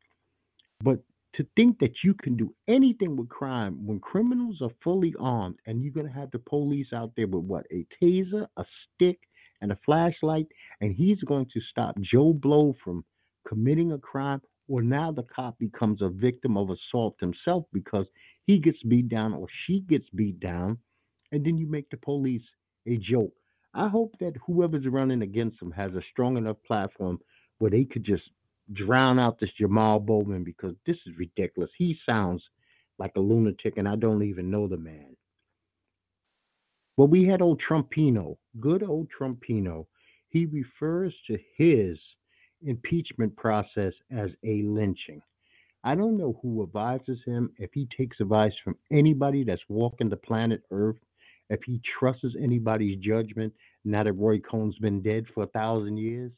But 0.83 0.99
to 1.35 1.47
think 1.55 1.79
that 1.79 2.03
you 2.03 2.15
can 2.15 2.35
do 2.35 2.53
anything 2.67 3.15
with 3.15 3.29
crime 3.29 3.87
when 3.87 4.01
criminals 4.01 4.57
are 4.61 4.75
fully 4.83 5.15
armed 5.21 5.55
and 5.67 5.81
you're 5.81 5.93
going 5.93 6.05
to 6.05 6.11
have 6.11 6.31
the 6.31 6.39
police 6.39 6.87
out 6.93 7.13
there 7.15 7.27
with 7.27 7.45
what 7.45 7.65
a 7.71 7.85
taser, 8.03 8.45
a 8.57 8.65
stick, 8.83 9.21
and 9.61 9.71
a 9.71 9.79
flashlight, 9.85 10.47
and 10.81 10.93
he's 10.93 11.21
going 11.21 11.45
to 11.53 11.61
stop 11.69 11.95
Joe 12.01 12.33
Blow 12.33 12.75
from 12.83 13.05
committing 13.47 13.93
a 13.93 13.97
crime 13.97 14.41
or 14.71 14.81
now 14.81 15.11
the 15.11 15.23
cop 15.23 15.59
becomes 15.59 16.01
a 16.01 16.07
victim 16.07 16.55
of 16.55 16.69
assault 16.69 17.17
himself 17.19 17.65
because 17.73 18.05
he 18.47 18.57
gets 18.57 18.81
beat 18.83 19.09
down 19.09 19.33
or 19.33 19.45
she 19.65 19.81
gets 19.81 20.05
beat 20.15 20.39
down, 20.39 20.77
and 21.33 21.45
then 21.45 21.57
you 21.57 21.67
make 21.67 21.89
the 21.89 21.97
police 21.97 22.41
a 22.87 22.95
joke. 22.97 23.33
I 23.73 23.89
hope 23.89 24.15
that 24.21 24.33
whoever's 24.47 24.87
running 24.87 25.23
against 25.23 25.61
him 25.61 25.71
has 25.71 25.91
a 25.91 26.01
strong 26.11 26.37
enough 26.37 26.55
platform 26.65 27.19
where 27.59 27.69
they 27.69 27.83
could 27.83 28.05
just 28.05 28.23
drown 28.71 29.19
out 29.19 29.39
this 29.41 29.49
Jamaal 29.59 30.05
Bowman 30.05 30.45
because 30.45 30.75
this 30.87 30.97
is 31.05 31.17
ridiculous. 31.17 31.69
He 31.77 31.97
sounds 32.05 32.41
like 32.97 33.11
a 33.17 33.19
lunatic, 33.19 33.73
and 33.75 33.89
I 33.89 33.97
don't 33.97 34.23
even 34.23 34.49
know 34.49 34.69
the 34.69 34.77
man. 34.77 35.17
Well, 36.95 37.09
we 37.09 37.25
had 37.25 37.41
old 37.41 37.61
Trumpino, 37.67 38.37
good 38.61 38.83
old 38.83 39.09
Trumpino. 39.19 39.87
He 40.29 40.45
refers 40.45 41.13
to 41.27 41.37
his 41.57 41.97
impeachment 42.63 43.35
process 43.37 43.93
as 44.11 44.29
a 44.43 44.63
lynching. 44.63 45.21
I 45.83 45.95
don't 45.95 46.17
know 46.17 46.39
who 46.41 46.63
advises 46.63 47.19
him, 47.25 47.51
if 47.57 47.71
he 47.73 47.87
takes 47.97 48.19
advice 48.19 48.53
from 48.63 48.75
anybody 48.91 49.43
that's 49.43 49.61
walking 49.67 50.09
the 50.09 50.17
planet 50.17 50.61
Earth, 50.71 50.97
if 51.49 51.59
he 51.65 51.81
trusts 51.99 52.35
anybody's 52.39 52.99
judgment, 52.99 53.53
now 53.83 54.03
that 54.03 54.13
Roy 54.13 54.39
Cohn's 54.39 54.77
been 54.77 55.01
dead 55.01 55.25
for 55.33 55.43
a 55.43 55.47
thousand 55.47 55.97
years. 55.97 56.31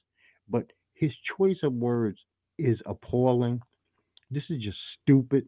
But 0.50 0.72
his 0.94 1.12
choice 1.38 1.58
of 1.63 1.74
words 1.74 2.18
is 2.58 2.77
appalling. 2.86 3.62
This 4.32 4.44
is 4.50 4.62
just 4.62 4.77
stupid. 5.01 5.48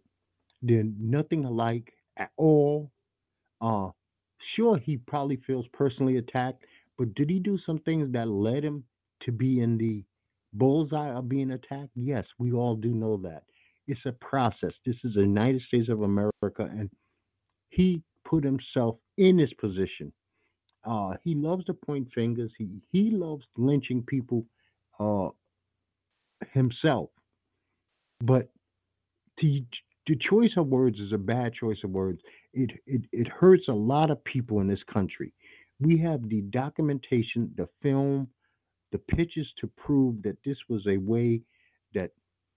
They're 0.61 0.83
nothing 0.99 1.45
alike 1.45 1.93
at 2.17 2.31
all. 2.37 2.91
Uh, 3.61 3.89
sure, 4.55 4.77
he 4.77 4.97
probably 4.97 5.37
feels 5.47 5.65
personally 5.73 6.17
attacked, 6.17 6.65
but 6.97 7.15
did 7.15 7.29
he 7.29 7.39
do 7.39 7.57
some 7.65 7.79
things 7.79 8.11
that 8.13 8.27
led 8.27 8.63
him 8.63 8.83
to 9.21 9.31
be 9.31 9.61
in 9.61 9.77
the 9.77 10.03
bullseye 10.57 11.11
of 11.11 11.29
being 11.29 11.51
attacked? 11.51 11.91
Yes, 11.95 12.25
we 12.39 12.51
all 12.51 12.75
do 12.75 12.89
know 12.89 13.17
that. 13.17 13.43
It's 13.87 14.05
a 14.05 14.11
process. 14.13 14.71
This 14.85 14.95
is 15.03 15.13
the 15.13 15.21
United 15.21 15.61
States 15.67 15.89
of 15.89 16.01
America, 16.01 16.33
and 16.59 16.89
he 17.69 18.01
put 18.27 18.43
himself 18.43 18.97
in 19.17 19.37
this 19.37 19.53
position. 19.59 20.11
Uh, 20.83 21.13
he 21.23 21.35
loves 21.35 21.65
to 21.65 21.73
point 21.73 22.07
fingers. 22.13 22.51
He 22.57 22.67
he 22.91 23.11
loves 23.11 23.43
lynching 23.57 24.03
people 24.03 24.45
uh, 24.99 25.29
himself. 26.53 27.09
But 28.21 28.49
the 29.41 29.65
the 30.07 30.17
choice 30.29 30.51
of 30.57 30.67
words 30.67 30.99
is 30.99 31.11
a 31.11 31.17
bad 31.17 31.53
choice 31.53 31.79
of 31.83 31.91
words. 31.91 32.21
It 32.53 32.71
it 32.85 33.01
it 33.11 33.27
hurts 33.27 33.67
a 33.67 33.73
lot 33.73 34.11
of 34.11 34.23
people 34.23 34.61
in 34.61 34.67
this 34.67 34.83
country. 34.91 35.33
We 35.79 35.97
have 35.99 36.27
the 36.29 36.41
documentation, 36.41 37.51
the 37.57 37.67
film, 37.81 38.29
the 38.91 38.99
pitches 38.99 39.47
to 39.59 39.67
prove 39.77 40.21
that 40.23 40.37
this 40.45 40.57
was 40.69 40.85
a 40.87 40.97
way 40.97 41.41
that 41.93 42.11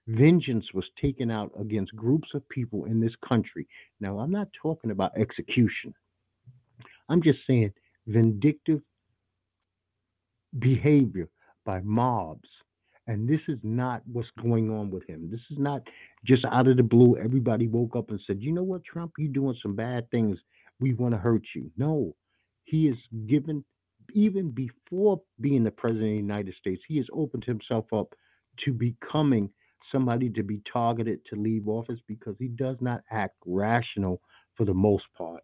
vengeance 0.07 0.67
was 0.75 0.85
taken 1.01 1.31
out 1.31 1.53
against 1.61 1.95
groups 1.97 2.29
of 2.35 2.49
people 2.49 2.85
in 2.87 3.01
this 3.01 3.15
country. 3.29 3.67
Now, 4.01 4.19
I'm 4.19 4.31
not 4.31 4.49
talking 4.61 4.91
about 4.91 5.17
execution. 5.19 5.95
I'm 7.09 7.23
just 7.23 7.41
saying 7.47 7.73
vindictive 8.07 8.81
behavior 10.59 11.29
by 11.65 11.81
mobs. 11.81 12.49
And 13.07 13.29
this 13.29 13.41
is 13.49 13.59
not 13.63 14.03
what's 14.13 14.29
going 14.43 14.71
on 14.71 14.91
with 14.91 15.07
him. 15.09 15.29
This 15.31 15.41
is 15.51 15.59
not 15.59 15.83
just 16.27 16.45
out 16.45 16.69
of 16.69 16.77
the 16.77 16.83
blue. 16.83 17.17
Everybody 17.17 17.67
woke 17.67 17.97
up 17.97 18.11
and 18.11 18.21
said, 18.27 18.43
you 18.43 18.53
know 18.53 18.63
what, 18.63 18.85
Trump, 18.85 19.13
you're 19.19 19.33
doing 19.33 19.57
some 19.63 19.75
bad 19.75 20.11
things. 20.11 20.39
We 20.79 20.93
want 20.95 21.15
to 21.15 21.19
hurt 21.19 21.45
you. 21.55 21.71
No, 21.79 22.15
he 22.65 22.87
is 22.87 22.99
given, 23.27 23.65
even 24.13 24.51
before 24.51 25.21
being 25.41 25.65
the 25.65 25.71
president 25.71 26.07
of 26.07 26.13
the 26.13 26.17
United 26.17 26.55
States, 26.61 26.83
he 26.89 26.97
has 26.97 27.07
opened 27.13 27.45
himself 27.45 27.93
up 27.93 28.15
to 28.65 28.73
becoming 28.73 29.51
somebody 29.93 30.29
to 30.31 30.43
be 30.43 30.61
targeted 30.71 31.21
to 31.27 31.37
leave 31.37 31.69
office 31.69 32.01
because 32.07 32.35
he 32.39 32.49
does 32.49 32.77
not 32.81 33.03
act 33.11 33.37
rational 33.47 34.21
for 34.57 34.65
the 34.65 34.75
most 34.75 35.05
part. 35.17 35.43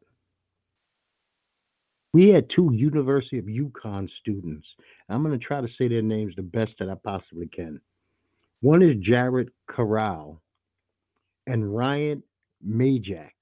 We 2.13 2.29
had 2.29 2.49
two 2.49 2.71
University 2.73 3.39
of 3.39 3.47
UConn 3.47 4.09
students. 4.21 4.67
I'm 5.09 5.23
going 5.25 5.39
to 5.39 5.45
try 5.45 5.61
to 5.61 5.69
say 5.77 5.89
their 5.89 6.03
names 6.03 6.35
the 6.37 6.43
best 6.43 6.73
that 6.79 6.89
I 6.89 6.95
possibly 6.95 7.49
can. 7.49 7.81
One 8.61 8.83
is 8.83 8.97
Jared 9.03 9.51
Corral 9.67 10.41
and 11.47 11.75
Ryan 11.75 12.23
Majak. 12.67 13.33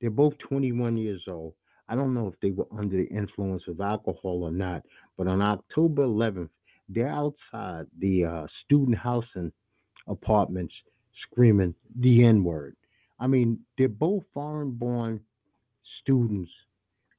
They're 0.00 0.10
both 0.10 0.36
21 0.38 0.96
years 0.96 1.22
old. 1.28 1.54
I 1.90 1.96
don't 1.96 2.14
know 2.14 2.28
if 2.28 2.38
they 2.40 2.52
were 2.52 2.68
under 2.76 2.96
the 2.96 3.08
influence 3.08 3.64
of 3.68 3.80
alcohol 3.80 4.44
or 4.44 4.52
not, 4.52 4.82
but 5.18 5.26
on 5.26 5.42
October 5.42 6.04
11th, 6.04 6.48
they're 6.88 7.08
outside 7.08 7.86
the 7.98 8.24
uh, 8.24 8.46
student 8.64 8.96
housing 8.96 9.52
apartments 10.06 10.72
screaming 11.22 11.74
the 11.98 12.24
N 12.24 12.44
word. 12.44 12.76
I 13.18 13.26
mean, 13.26 13.58
they're 13.76 13.88
both 13.88 14.22
foreign 14.32 14.70
born 14.70 15.20
students 16.00 16.50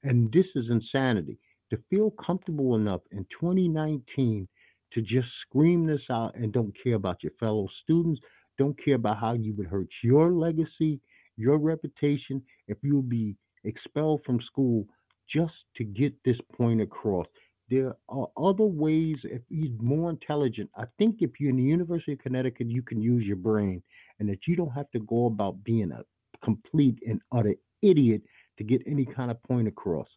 and 0.03 0.31
this 0.31 0.45
is 0.55 0.65
insanity. 0.69 1.37
To 1.69 1.77
feel 1.89 2.11
comfortable 2.11 2.75
enough 2.75 3.01
in 3.11 3.25
2019 3.39 4.47
to 4.93 5.01
just 5.01 5.27
scream 5.47 5.85
this 5.85 6.01
out 6.09 6.35
and 6.35 6.51
don't 6.51 6.73
care 6.83 6.95
about 6.95 7.23
your 7.23 7.31
fellow 7.39 7.67
students, 7.83 8.19
don't 8.57 8.77
care 8.83 8.95
about 8.95 9.19
how 9.19 9.33
you 9.33 9.53
would 9.53 9.67
hurt 9.67 9.87
your 10.03 10.31
legacy, 10.31 10.99
your 11.37 11.57
reputation, 11.57 12.41
if 12.67 12.77
you'll 12.81 13.01
be 13.01 13.35
expelled 13.63 14.21
from 14.25 14.39
school 14.41 14.85
just 15.33 15.53
to 15.77 15.83
get 15.83 16.13
this 16.23 16.37
point 16.57 16.81
across. 16.81 17.25
There 17.69 17.95
are 18.09 18.27
other 18.37 18.65
ways, 18.65 19.17
if 19.23 19.41
you're 19.49 19.71
more 19.81 20.09
intelligent, 20.09 20.69
I 20.75 20.83
think 20.97 21.17
if 21.19 21.31
you're 21.39 21.51
in 21.51 21.57
the 21.57 21.63
University 21.63 22.13
of 22.13 22.19
Connecticut, 22.19 22.67
you 22.69 22.81
can 22.81 23.01
use 23.01 23.25
your 23.25 23.37
brain 23.37 23.81
and 24.19 24.27
that 24.29 24.39
you 24.45 24.55
don't 24.55 24.71
have 24.71 24.91
to 24.91 24.99
go 24.99 25.27
about 25.27 25.63
being 25.63 25.91
a 25.91 26.03
complete 26.43 26.99
and 27.07 27.21
utter 27.31 27.55
idiot 27.81 28.21
to 28.57 28.63
get 28.63 28.81
any 28.85 29.05
kind 29.05 29.31
of 29.31 29.41
point 29.43 29.67
across. 29.67 30.07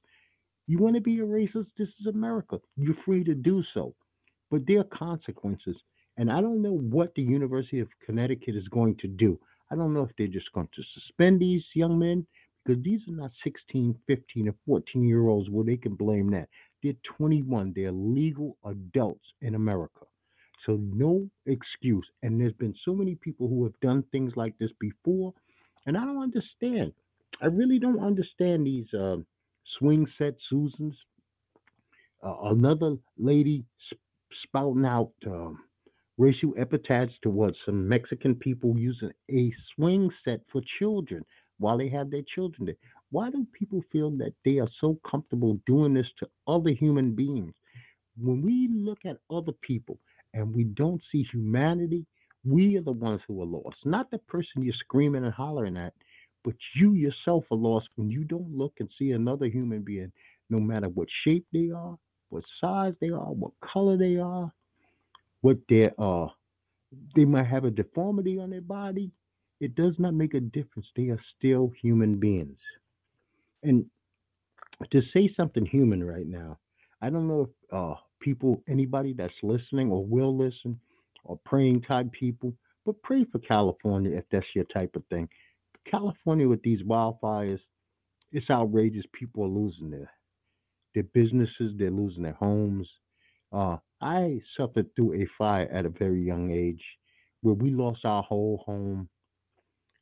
You 0.67 0.79
want 0.79 0.97
to 0.97 1.01
be 1.01 1.21
a 1.21 1.23
racist? 1.23 1.67
This 1.79 1.89
is 2.01 2.07
America. 2.09 2.59
You're 2.77 2.97
free 3.05 3.23
to 3.25 3.35
do 3.35 3.63
so. 3.73 3.95
But 4.51 4.63
there 4.67 4.81
are 4.81 4.99
consequences. 4.99 5.77
And 6.17 6.31
I 6.31 6.41
don't 6.41 6.63
know 6.63 6.77
what 6.77 7.15
the 7.15 7.23
University 7.23 7.81
of 7.81 7.89
Connecticut 8.05 8.57
is 8.57 8.69
going 8.69 8.97
to 8.97 9.09
do. 9.09 9.39
I 9.71 9.77
don't 9.77 9.95
know 9.95 10.03
if 10.03 10.11
they're 10.17 10.27
just 10.27 10.53
going 10.53 10.69
to 10.75 10.83
suspend 10.95 11.41
these 11.41 11.63
young 11.75 11.99
men 11.99 12.27
because 12.65 12.83
these 12.83 13.01
are 13.09 13.13
not 13.17 13.31
16, 13.45 13.97
15, 14.07 14.49
or 14.49 14.55
14 14.67 15.07
year 15.07 15.27
olds 15.29 15.51
where 15.51 15.65
they 15.65 15.77
can 15.77 15.95
blame 15.95 16.31
that. 16.31 16.49
They're 16.83 16.95
21. 17.19 17.73
They're 17.75 17.93
legal 17.93 18.57
adults 18.65 19.25
in 19.43 19.55
America. 19.55 20.01
So 20.67 20.79
no 20.81 21.29
excuse. 21.47 22.07
And 22.23 22.41
there's 22.41 22.55
been 22.55 22.75
so 22.85 22.95
many 22.95 23.17
people 23.17 23.49
who 23.49 23.65
have 23.65 23.79
done 23.83 24.05
things 24.13 24.33
like 24.37 24.57
this 24.59 24.71
before. 24.81 25.35
And 25.87 25.97
I 25.97 26.05
don't 26.05 26.23
understand. 26.23 26.93
I 27.43 27.47
really 27.47 27.79
don't 27.79 28.03
understand 28.03 28.67
these 28.67 28.87
uh, 28.95 29.17
swing 29.79 30.07
set 30.19 30.35
Susans. 30.49 30.95
Uh, 32.23 32.35
another 32.45 32.97
lady 33.19 33.65
sp- 33.93 34.01
spouting 34.49 34.87
out 34.87 35.13
um, 35.27 35.59
racial 36.19 36.55
epithets 36.59 37.13
towards 37.23 37.57
some 37.67 37.89
Mexican 37.89 38.35
people 38.35 38.77
using 38.79 39.11
a 39.31 39.53
swing 39.75 40.11
set 40.25 40.41
for 40.53 40.63
children 40.79 41.25
while 41.65 41.79
they 41.79 41.89
have 41.89 42.11
their 42.11 42.23
children 42.35 42.67
there. 42.67 42.75
Why 43.11 43.31
do 43.31 43.47
people 43.59 43.83
feel 43.91 44.11
that 44.19 44.35
they 44.45 44.59
are 44.59 44.69
so 44.83 44.99
comfortable 45.11 45.59
doing 45.67 45.95
this 45.95 46.07
to 46.19 46.29
other 46.47 46.69
human 46.69 47.15
beings? 47.15 47.55
When 48.21 48.43
we 48.43 48.69
look 48.71 48.99
at 49.07 49.17
other 49.31 49.53
people 49.63 49.99
and 50.35 50.55
we 50.55 50.65
don't 50.65 51.01
see 51.11 51.27
humanity, 51.33 52.05
we 52.45 52.77
are 52.77 52.83
the 52.83 52.93
ones 52.93 53.23
who 53.27 53.41
are 53.41 53.47
lost, 53.47 53.77
not 53.87 54.11
the 54.11 54.19
person 54.19 54.63
you're 54.63 54.75
screaming 54.79 55.25
and 55.25 55.33
hollering 55.33 55.79
at. 55.79 55.95
But 56.45 56.53
you 56.77 56.93
yourself 56.93 57.45
are 57.51 57.57
lost 57.57 57.89
when 57.97 58.11
you 58.11 58.25
don't 58.25 58.55
look 58.55 58.75
and 58.79 58.91
see 58.99 59.13
another 59.13 59.47
human 59.47 59.81
being, 59.81 60.13
no 60.51 60.61
matter 60.61 60.91
what 60.91 61.09
shape 61.25 61.47
they 61.51 61.71
are, 61.75 61.97
what 62.29 62.45
size 62.61 62.93
they 63.01 63.09
are, 63.09 63.33
what 63.33 63.53
color 63.73 63.97
they 63.97 64.17
are, 64.17 64.53
what 65.41 65.57
they 65.71 65.89
are. 65.97 66.27
Uh, 66.27 66.33
they 67.17 67.25
might 67.25 67.47
have 67.47 67.65
a 67.65 67.71
deformity 67.71 68.39
on 68.39 68.51
their 68.51 68.61
body. 68.61 69.11
It 69.65 69.75
does 69.75 69.95
not 69.99 70.13
make 70.13 70.35
a 70.35 70.41
difference. 70.41 70.87
They 70.95 71.09
are 71.09 71.21
still 71.39 71.73
human 71.81 72.21
beings. 72.21 72.59
And 73.63 73.87
to 74.93 75.01
say 75.15 75.33
something 75.35 75.65
human 75.65 76.05
right 76.05 76.27
now, 76.27 76.59
I 77.01 77.09
don't 77.09 77.27
know 77.27 77.49
if 77.49 77.75
uh, 77.75 77.95
people, 78.21 78.63
anybody 78.69 79.15
that's 79.17 79.33
listening 79.43 79.91
or 79.91 80.05
will 80.05 80.37
listen, 80.37 80.79
or 81.25 81.39
praying 81.47 81.81
type 81.83 82.13
people, 82.13 82.53
but 82.85 83.03
pray 83.03 83.25
for 83.33 83.39
California 83.39 84.15
if 84.15 84.25
that's 84.31 84.45
your 84.55 84.67
type 84.67 84.95
of 84.97 85.05
thing. 85.07 85.31
California 85.91 86.47
with 86.47 86.63
these 86.63 86.83
wildfires, 86.83 87.61
it's 88.33 88.51
outrageous. 88.51 89.07
People 89.19 89.45
are 89.45 89.49
losing 89.49 89.91
their 89.91 90.11
their 90.95 91.05
businesses, 91.05 91.73
they're 91.79 91.91
losing 91.91 92.23
their 92.23 92.35
homes. 92.35 92.87
Uh, 93.51 93.79
I 94.03 94.41
suffered 94.59 94.95
through 94.95 95.15
a 95.15 95.27
fire 95.39 95.69
at 95.73 95.87
a 95.87 95.89
very 95.89 96.23
young 96.23 96.51
age 96.51 96.83
where 97.41 97.55
we 97.55 97.71
lost 97.71 98.05
our 98.05 98.23
whole 98.23 98.63
home. 98.67 99.09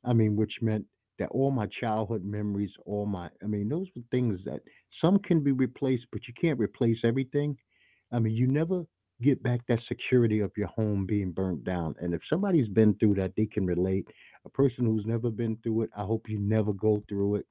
I 0.04 0.12
mean, 0.12 0.36
which 0.36 0.54
meant 0.60 0.86
that 1.18 1.30
all 1.30 1.50
my 1.50 1.66
childhood 1.80 2.24
memories, 2.24 2.70
all 2.86 3.06
my, 3.06 3.28
I 3.42 3.46
mean, 3.46 3.68
those 3.68 3.86
were 3.94 4.02
things 4.10 4.40
that 4.44 4.60
some 5.00 5.18
can 5.18 5.40
be 5.42 5.52
replaced, 5.52 6.06
but 6.12 6.22
you 6.26 6.34
can't 6.40 6.58
replace 6.58 6.98
everything. 7.04 7.56
I 8.12 8.18
mean, 8.18 8.34
you 8.34 8.46
never 8.46 8.84
get 9.22 9.42
back 9.42 9.60
that 9.68 9.78
security 9.88 10.40
of 10.40 10.50
your 10.56 10.66
home 10.68 11.06
being 11.06 11.30
burnt 11.30 11.64
down. 11.64 11.94
And 12.00 12.12
if 12.14 12.20
somebody's 12.28 12.68
been 12.68 12.94
through 12.94 13.14
that, 13.14 13.32
they 13.36 13.46
can 13.46 13.66
relate. 13.66 14.06
A 14.44 14.48
person 14.50 14.84
who's 14.84 15.06
never 15.06 15.30
been 15.30 15.56
through 15.62 15.82
it, 15.82 15.90
I 15.96 16.02
hope 16.02 16.28
you 16.28 16.38
never 16.40 16.72
go 16.72 17.02
through 17.08 17.36
it. 17.36 17.46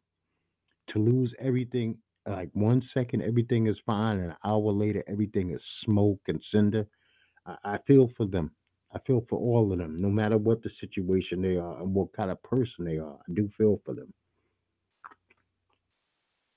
To 0.89 0.99
lose 0.99 1.33
everything 1.39 1.97
like 2.27 2.49
one 2.53 2.83
second 2.93 3.21
everything 3.23 3.67
is 3.67 3.77
fine, 3.85 4.19
and 4.19 4.31
an 4.31 4.37
hour 4.45 4.71
later 4.71 5.03
everything 5.07 5.51
is 5.51 5.61
smoke 5.85 6.19
and 6.27 6.41
cinder. 6.53 6.85
I, 7.45 7.55
I 7.63 7.77
feel 7.87 8.09
for 8.17 8.27
them. 8.27 8.51
I 8.93 8.99
feel 8.99 9.25
for 9.29 9.39
all 9.39 9.71
of 9.71 9.77
them, 9.79 10.01
no 10.01 10.09
matter 10.09 10.37
what 10.37 10.61
the 10.63 10.69
situation 10.81 11.41
they 11.41 11.55
are 11.55 11.81
and 11.81 11.93
what 11.93 12.13
kind 12.13 12.29
of 12.29 12.41
person 12.43 12.85
they 12.85 12.97
are. 12.97 13.17
I 13.27 13.33
do 13.33 13.49
feel 13.57 13.81
for 13.85 13.93
them. 13.93 14.13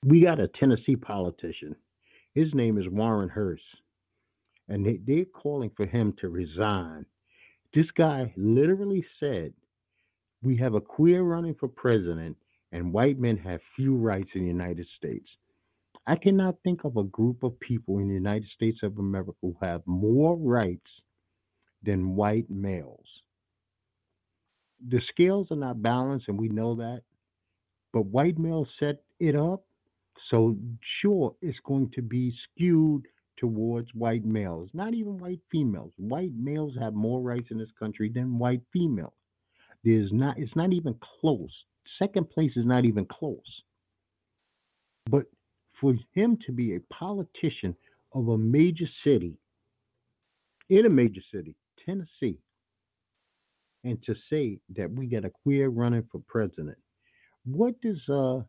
We 0.03 0.21
got 0.21 0.39
a 0.39 0.47
Tennessee 0.47 0.97
politician. 0.97 1.75
His 2.33 2.53
name 2.53 2.77
is 2.77 2.87
Warren 2.89 3.29
Hurst, 3.29 3.63
and 4.67 4.85
they, 4.85 4.99
they're 5.07 5.25
calling 5.25 5.71
for 5.77 5.85
him 5.85 6.13
to 6.19 6.29
resign. 6.29 7.05
This 7.73 7.89
guy 7.97 8.33
literally 8.35 9.05
said, 9.19 9.53
We 10.43 10.57
have 10.57 10.73
a 10.73 10.81
queer 10.81 11.23
running 11.23 11.55
for 11.55 11.69
president, 11.69 12.35
and 12.73 12.91
white 12.91 13.17
men 13.17 13.37
have 13.37 13.61
few 13.75 13.95
rights 13.95 14.29
in 14.35 14.41
the 14.41 14.47
United 14.47 14.87
States. 14.97 15.27
I 16.05 16.17
cannot 16.17 16.57
think 16.63 16.83
of 16.83 16.97
a 16.97 17.03
group 17.03 17.41
of 17.41 17.59
people 17.59 17.99
in 17.99 18.09
the 18.09 18.13
United 18.13 18.47
States 18.53 18.79
of 18.83 18.99
America 18.99 19.31
who 19.41 19.55
have 19.61 19.81
more 19.87 20.35
rights 20.37 20.89
than 21.85 22.15
white 22.15 22.49
males. 22.49 23.05
The 24.89 25.01
scales 25.09 25.47
are 25.51 25.57
not 25.57 25.81
balanced, 25.81 26.27
and 26.27 26.39
we 26.39 26.49
know 26.49 26.75
that, 26.75 27.01
but 27.93 28.05
white 28.05 28.37
males 28.37 28.67
set 28.79 29.03
it 29.19 29.35
up. 29.35 29.63
So, 30.29 30.57
sure, 31.01 31.35
it's 31.41 31.57
going 31.65 31.91
to 31.95 32.01
be 32.01 32.33
skewed 32.43 33.03
towards 33.37 33.93
white 33.93 34.25
males, 34.25 34.69
not 34.73 34.93
even 34.93 35.17
white 35.17 35.39
females. 35.51 35.91
White 35.97 36.33
males 36.35 36.73
have 36.79 36.93
more 36.93 37.21
rights 37.21 37.47
in 37.51 37.57
this 37.57 37.71
country 37.77 38.11
than 38.13 38.39
white 38.39 38.61
females. 38.71 39.13
There's 39.83 40.11
not, 40.11 40.37
it's 40.39 40.55
not 40.55 40.73
even 40.73 40.95
close. 41.21 41.51
Second 41.99 42.29
place 42.29 42.51
is 42.55 42.65
not 42.65 42.85
even 42.85 43.05
close. 43.05 43.61
But 45.09 45.25
for 45.79 45.93
him 46.13 46.37
to 46.45 46.51
be 46.51 46.75
a 46.75 46.93
politician 46.93 47.75
of 48.13 48.29
a 48.29 48.37
major 48.37 48.87
city, 49.03 49.37
in 50.69 50.85
a 50.85 50.89
major 50.89 51.21
city, 51.31 51.55
Tennessee, 51.85 52.39
and 53.83 54.01
to 54.03 54.15
say 54.29 54.59
that 54.75 54.91
we 54.91 55.05
got 55.07 55.25
a 55.25 55.31
queer 55.43 55.69
running 55.69 56.07
for 56.11 56.21
president, 56.27 56.77
what 57.45 57.79
does 57.81 58.01
uh, 58.09 58.41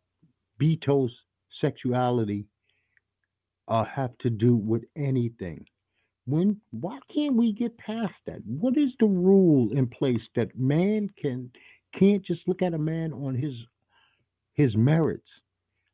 Beto's 0.58 1.12
sexuality 1.60 2.46
uh, 3.68 3.84
have 3.84 4.16
to 4.18 4.30
do 4.30 4.56
with 4.56 4.82
anything? 4.96 5.64
When 6.26 6.60
why 6.72 6.98
can't 7.14 7.36
we 7.36 7.52
get 7.52 7.78
past 7.78 8.14
that? 8.26 8.40
What 8.44 8.76
is 8.76 8.90
the 8.98 9.06
rule 9.06 9.70
in 9.72 9.86
place 9.86 10.20
that 10.34 10.58
man 10.58 11.10
can 11.20 11.50
can't 11.98 12.24
just 12.24 12.40
look 12.46 12.62
at 12.62 12.74
a 12.74 12.78
man 12.78 13.12
on 13.12 13.34
his 13.34 13.52
his 14.54 14.74
merits? 14.74 15.28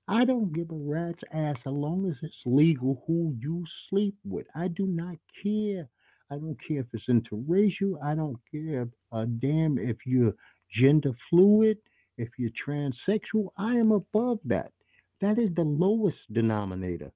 I 0.08 0.24
don't 0.24 0.52
give 0.52 0.70
a 0.70 0.74
rat's 0.74 1.20
ass 1.32 1.56
as 1.66 1.72
long 1.72 2.08
as 2.10 2.16
it's 2.22 2.34
legal 2.44 3.02
who 3.06 3.34
you 3.38 3.64
sleep 3.88 4.16
with. 4.24 4.46
I 4.54 4.68
do 4.68 4.86
not 4.86 5.16
care. 5.42 5.88
I 6.32 6.36
don't 6.38 6.56
care 6.66 6.80
if 6.80 6.86
it's 6.94 7.04
interracial. 7.10 8.02
I 8.02 8.14
don't 8.14 8.38
care 8.50 8.88
a 9.12 9.26
damn 9.26 9.76
if 9.78 9.98
you're 10.06 10.32
gender 10.80 11.12
fluid, 11.28 11.76
if 12.16 12.30
you're 12.38 12.50
transsexual. 12.66 13.50
I 13.58 13.74
am 13.74 13.92
above 13.92 14.38
that. 14.46 14.72
That 15.20 15.38
is 15.38 15.50
the 15.54 15.62
lowest 15.62 16.16
denominator. 16.32 17.12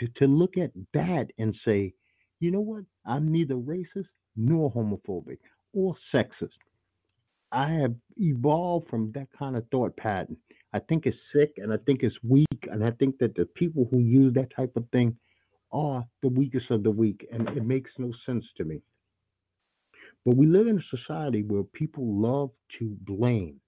To, 0.00 0.08
to 0.18 0.26
look 0.26 0.58
at 0.58 0.70
that 0.92 1.28
and 1.38 1.56
say, 1.64 1.94
you 2.40 2.50
know 2.50 2.60
what? 2.60 2.84
I'm 3.06 3.32
neither 3.32 3.54
racist 3.54 4.08
nor 4.36 4.70
homophobic 4.70 5.38
or 5.72 5.96
sexist. 6.14 6.50
I 7.52 7.70
have 7.70 7.94
evolved 8.18 8.88
from 8.90 9.12
that 9.14 9.28
kind 9.38 9.56
of 9.56 9.64
thought 9.70 9.96
pattern. 9.96 10.36
I 10.74 10.80
think 10.80 11.06
it's 11.06 11.16
sick 11.34 11.54
and 11.56 11.72
I 11.72 11.78
think 11.86 12.02
it's 12.02 12.16
weak. 12.22 12.68
And 12.70 12.84
I 12.84 12.90
think 12.90 13.16
that 13.18 13.34
the 13.34 13.46
people 13.46 13.88
who 13.90 14.00
use 14.00 14.34
that 14.34 14.54
type 14.54 14.72
of 14.76 14.84
thing 14.92 15.16
are 15.72 16.04
the 16.22 16.28
weakest 16.28 16.70
of 16.70 16.82
the 16.82 16.90
weak. 16.90 17.26
And 17.32 17.48
it 17.50 17.64
makes 17.64 17.90
no 17.98 18.12
sense 18.26 18.44
to 18.58 18.64
me. 18.64 18.82
But 20.24 20.36
we 20.36 20.46
live 20.46 20.68
in 20.68 20.78
a 20.78 20.96
society 20.96 21.42
where 21.42 21.64
people 21.64 22.04
love 22.20 22.50
to 22.78 22.96
blame. 23.02 23.60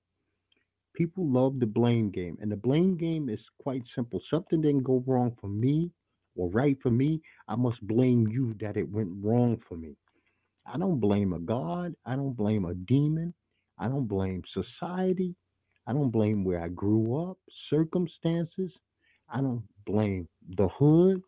People 0.94 1.26
love 1.28 1.58
the 1.58 1.66
blame 1.66 2.10
game. 2.10 2.38
And 2.40 2.52
the 2.52 2.56
blame 2.56 2.96
game 2.96 3.28
is 3.28 3.40
quite 3.60 3.82
simple. 3.94 4.20
Something 4.30 4.62
didn't 4.62 4.84
go 4.84 5.02
wrong 5.06 5.36
for 5.40 5.48
me 5.48 5.90
or 6.36 6.48
right 6.50 6.78
for 6.82 6.90
me. 6.90 7.20
I 7.48 7.56
must 7.56 7.84
blame 7.86 8.28
you 8.28 8.54
that 8.60 8.76
it 8.76 8.88
went 8.88 9.10
wrong 9.22 9.60
for 9.68 9.76
me. 9.76 9.96
I 10.66 10.78
don't 10.78 11.00
blame 11.00 11.32
a 11.32 11.40
God. 11.40 11.94
I 12.06 12.16
don't 12.16 12.36
blame 12.36 12.64
a 12.64 12.74
demon. 12.74 13.34
I 13.78 13.88
don't 13.88 14.06
blame 14.06 14.42
society. 14.52 15.34
I 15.86 15.92
don't 15.92 16.10
blame 16.10 16.44
where 16.44 16.62
I 16.62 16.68
grew 16.68 17.30
up, 17.30 17.38
circumstances. 17.70 18.70
I 19.28 19.40
don't 19.40 19.64
blame 19.86 20.28
the 20.56 20.68
hood. 20.68 21.22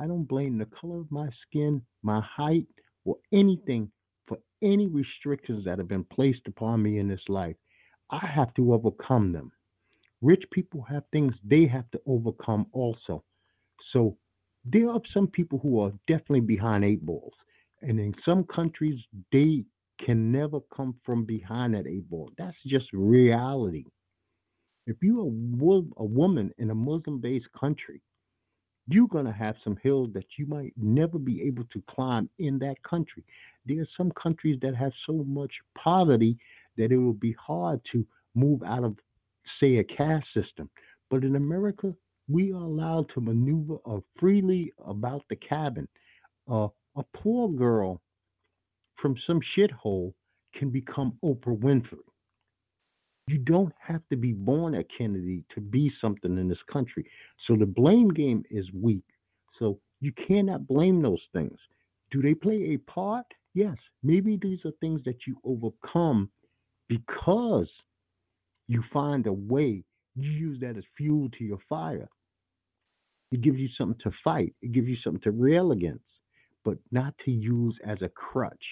I 0.00 0.06
don't 0.06 0.24
blame 0.24 0.56
the 0.56 0.66
color 0.80 1.00
of 1.00 1.10
my 1.10 1.28
skin, 1.46 1.82
my 2.02 2.22
height, 2.22 2.66
or 3.04 3.16
anything 3.32 3.90
for 4.26 4.38
any 4.62 4.86
restrictions 4.86 5.66
that 5.66 5.78
have 5.78 5.88
been 5.88 6.04
placed 6.04 6.46
upon 6.46 6.82
me 6.82 6.98
in 6.98 7.06
this 7.06 7.20
life. 7.28 7.56
I 8.10 8.26
have 8.26 8.54
to 8.54 8.72
overcome 8.72 9.32
them. 9.32 9.52
Rich 10.22 10.44
people 10.52 10.82
have 10.88 11.02
things 11.12 11.34
they 11.44 11.66
have 11.66 11.90
to 11.90 12.00
overcome 12.06 12.66
also. 12.72 13.24
So 13.92 14.16
there 14.64 14.88
are 14.90 15.00
some 15.12 15.26
people 15.26 15.58
who 15.58 15.80
are 15.80 15.92
definitely 16.06 16.40
behind 16.40 16.84
eight 16.84 17.04
balls. 17.04 17.34
And 17.82 18.00
in 18.00 18.14
some 18.24 18.44
countries, 18.44 18.98
they 19.32 19.64
can 20.04 20.32
never 20.32 20.60
come 20.74 20.94
from 21.04 21.24
behind 21.24 21.74
that 21.74 21.86
eight 21.86 22.08
ball. 22.08 22.30
That's 22.38 22.56
just 22.66 22.86
reality. 22.92 23.84
If 24.86 24.96
you're 25.02 25.20
a, 25.20 26.04
woman 26.04 26.52
in 26.58 26.70
a 26.70 26.74
Muslim 26.74 27.20
based 27.20 27.46
country, 27.58 28.02
you're 28.92 29.08
going 29.08 29.26
to 29.26 29.32
have 29.32 29.56
some 29.62 29.78
hills 29.82 30.08
that 30.14 30.24
you 30.38 30.46
might 30.46 30.72
never 30.76 31.18
be 31.18 31.42
able 31.42 31.64
to 31.72 31.82
climb 31.88 32.28
in 32.38 32.58
that 32.60 32.82
country. 32.82 33.24
There 33.66 33.80
are 33.80 33.88
some 33.96 34.12
countries 34.12 34.58
that 34.62 34.74
have 34.74 34.92
so 35.06 35.24
much 35.26 35.52
poverty 35.76 36.38
that 36.76 36.92
it 36.92 36.96
will 36.96 37.12
be 37.12 37.34
hard 37.38 37.80
to 37.92 38.06
move 38.34 38.62
out 38.62 38.84
of, 38.84 38.96
say, 39.60 39.76
a 39.76 39.84
caste 39.84 40.26
system. 40.34 40.70
But 41.10 41.24
in 41.24 41.36
America, 41.36 41.94
we 42.28 42.52
are 42.52 42.62
allowed 42.62 43.06
to 43.14 43.20
maneuver 43.20 43.76
uh, 43.84 43.98
freely 44.18 44.72
about 44.86 45.22
the 45.28 45.36
cabin. 45.36 45.88
Uh, 46.50 46.68
a 46.96 47.02
poor 47.14 47.48
girl 47.48 48.00
from 49.00 49.16
some 49.26 49.40
shithole 49.56 50.12
can 50.54 50.70
become 50.70 51.18
Oprah 51.24 51.58
Winfrey. 51.58 51.98
You 53.30 53.38
don't 53.38 53.72
have 53.78 54.02
to 54.10 54.16
be 54.16 54.32
born 54.32 54.74
a 54.74 54.82
Kennedy 54.82 55.44
to 55.54 55.60
be 55.60 55.92
something 56.00 56.36
in 56.36 56.48
this 56.48 56.58
country. 56.72 57.08
So 57.46 57.54
the 57.54 57.64
blame 57.64 58.08
game 58.08 58.42
is 58.50 58.66
weak. 58.74 59.04
So 59.56 59.78
you 60.00 60.10
cannot 60.26 60.66
blame 60.66 61.00
those 61.00 61.22
things. 61.32 61.56
Do 62.10 62.20
they 62.22 62.34
play 62.34 62.74
a 62.74 62.90
part? 62.90 63.26
Yes. 63.54 63.76
Maybe 64.02 64.36
these 64.36 64.58
are 64.64 64.72
things 64.80 65.00
that 65.04 65.28
you 65.28 65.36
overcome 65.44 66.28
because 66.88 67.68
you 68.66 68.82
find 68.92 69.24
a 69.28 69.32
way. 69.32 69.84
You 70.16 70.30
use 70.32 70.58
that 70.62 70.76
as 70.76 70.82
fuel 70.96 71.28
to 71.38 71.44
your 71.44 71.60
fire. 71.68 72.08
It 73.30 73.42
gives 73.42 73.58
you 73.58 73.68
something 73.78 74.00
to 74.02 74.10
fight. 74.24 74.54
It 74.60 74.72
gives 74.72 74.88
you 74.88 74.96
something 75.04 75.22
to 75.22 75.30
rail 75.30 75.70
against, 75.70 76.02
but 76.64 76.78
not 76.90 77.14
to 77.26 77.30
use 77.30 77.78
as 77.86 77.98
a 78.02 78.08
crutch. 78.08 78.64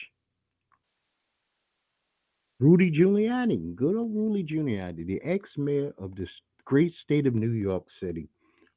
Rudy 2.61 2.91
Giuliani, 2.91 3.77
good 3.77 3.95
old 3.95 4.13
Rudy 4.13 4.43
Giuliani, 4.43 5.07
the 5.07 5.21
ex 5.23 5.49
mayor 5.57 5.93
of 5.97 6.17
this 6.17 6.29
great 6.65 6.93
state 7.05 7.25
of 7.29 7.35
New 7.37 7.53
York 7.53 7.85
City, 8.03 8.29